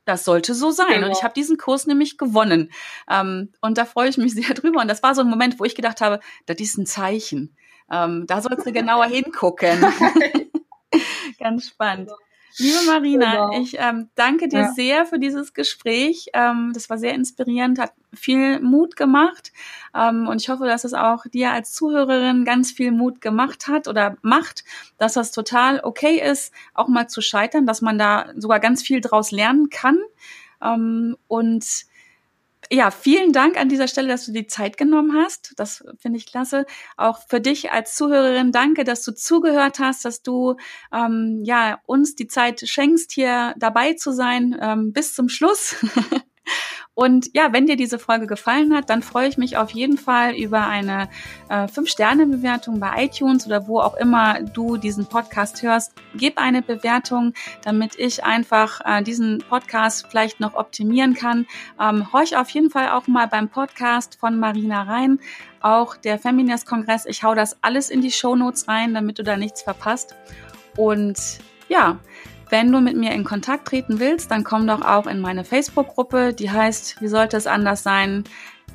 [0.04, 0.86] das sollte so sein.
[0.94, 1.06] Genau.
[1.06, 2.70] Und ich habe diesen Kurs nämlich gewonnen.
[3.10, 4.80] Ähm, und da freue ich mich sehr drüber.
[4.80, 7.56] Und das war so ein Moment, wo ich gedacht habe, das ist ein Zeichen.
[7.90, 9.84] Ähm, da sollst du genauer hingucken.
[11.38, 12.10] Ganz spannend.
[12.56, 13.62] Liebe Marina, genau.
[13.62, 14.72] ich ähm, danke dir ja.
[14.72, 16.28] sehr für dieses Gespräch.
[16.34, 19.52] Ähm, das war sehr inspirierend, hat viel Mut gemacht.
[19.94, 23.88] Ähm, und ich hoffe, dass es auch dir als Zuhörerin ganz viel Mut gemacht hat
[23.88, 24.64] oder macht,
[24.98, 29.00] dass das total okay ist, auch mal zu scheitern, dass man da sogar ganz viel
[29.00, 29.98] draus lernen kann.
[30.62, 31.64] Ähm, und
[32.70, 35.52] ja, vielen Dank an dieser Stelle, dass du die Zeit genommen hast.
[35.56, 36.66] Das finde ich klasse.
[36.96, 40.56] Auch für dich als Zuhörerin, danke, dass du zugehört hast, dass du
[40.92, 45.76] ähm, ja uns die Zeit schenkst, hier dabei zu sein ähm, bis zum Schluss.
[46.94, 50.34] Und ja, wenn dir diese Folge gefallen hat, dann freue ich mich auf jeden Fall
[50.34, 51.08] über eine
[51.48, 55.92] äh, 5-Sterne-Bewertung bei iTunes oder wo auch immer du diesen Podcast hörst.
[56.14, 61.46] Gib eine Bewertung, damit ich einfach äh, diesen Podcast vielleicht noch optimieren kann.
[61.80, 65.18] Ähm, horch auf jeden Fall auch mal beim Podcast von Marina rein.
[65.60, 67.06] Auch der Feminist-Kongress.
[67.06, 70.14] Ich hau das alles in die Show Notes rein, damit du da nichts verpasst.
[70.76, 71.18] Und
[71.68, 71.98] ja,
[72.54, 76.32] wenn du mit mir in Kontakt treten willst, dann komm doch auch in meine Facebook-Gruppe,
[76.32, 78.22] die heißt, wie sollte es anders sein?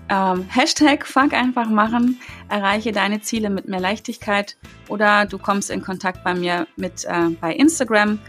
[0.09, 2.19] Ähm, Hashtag Fuck einfach machen,
[2.49, 4.57] erreiche deine Ziele mit mehr Leichtigkeit
[4.89, 8.19] oder du kommst in Kontakt bei mir mit äh, bei Instagram.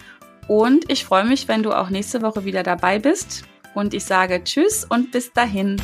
[0.46, 3.42] Und ich freue mich, wenn du auch nächste Woche wieder dabei bist.
[3.74, 5.80] Und ich sage Tschüss und bis dahin.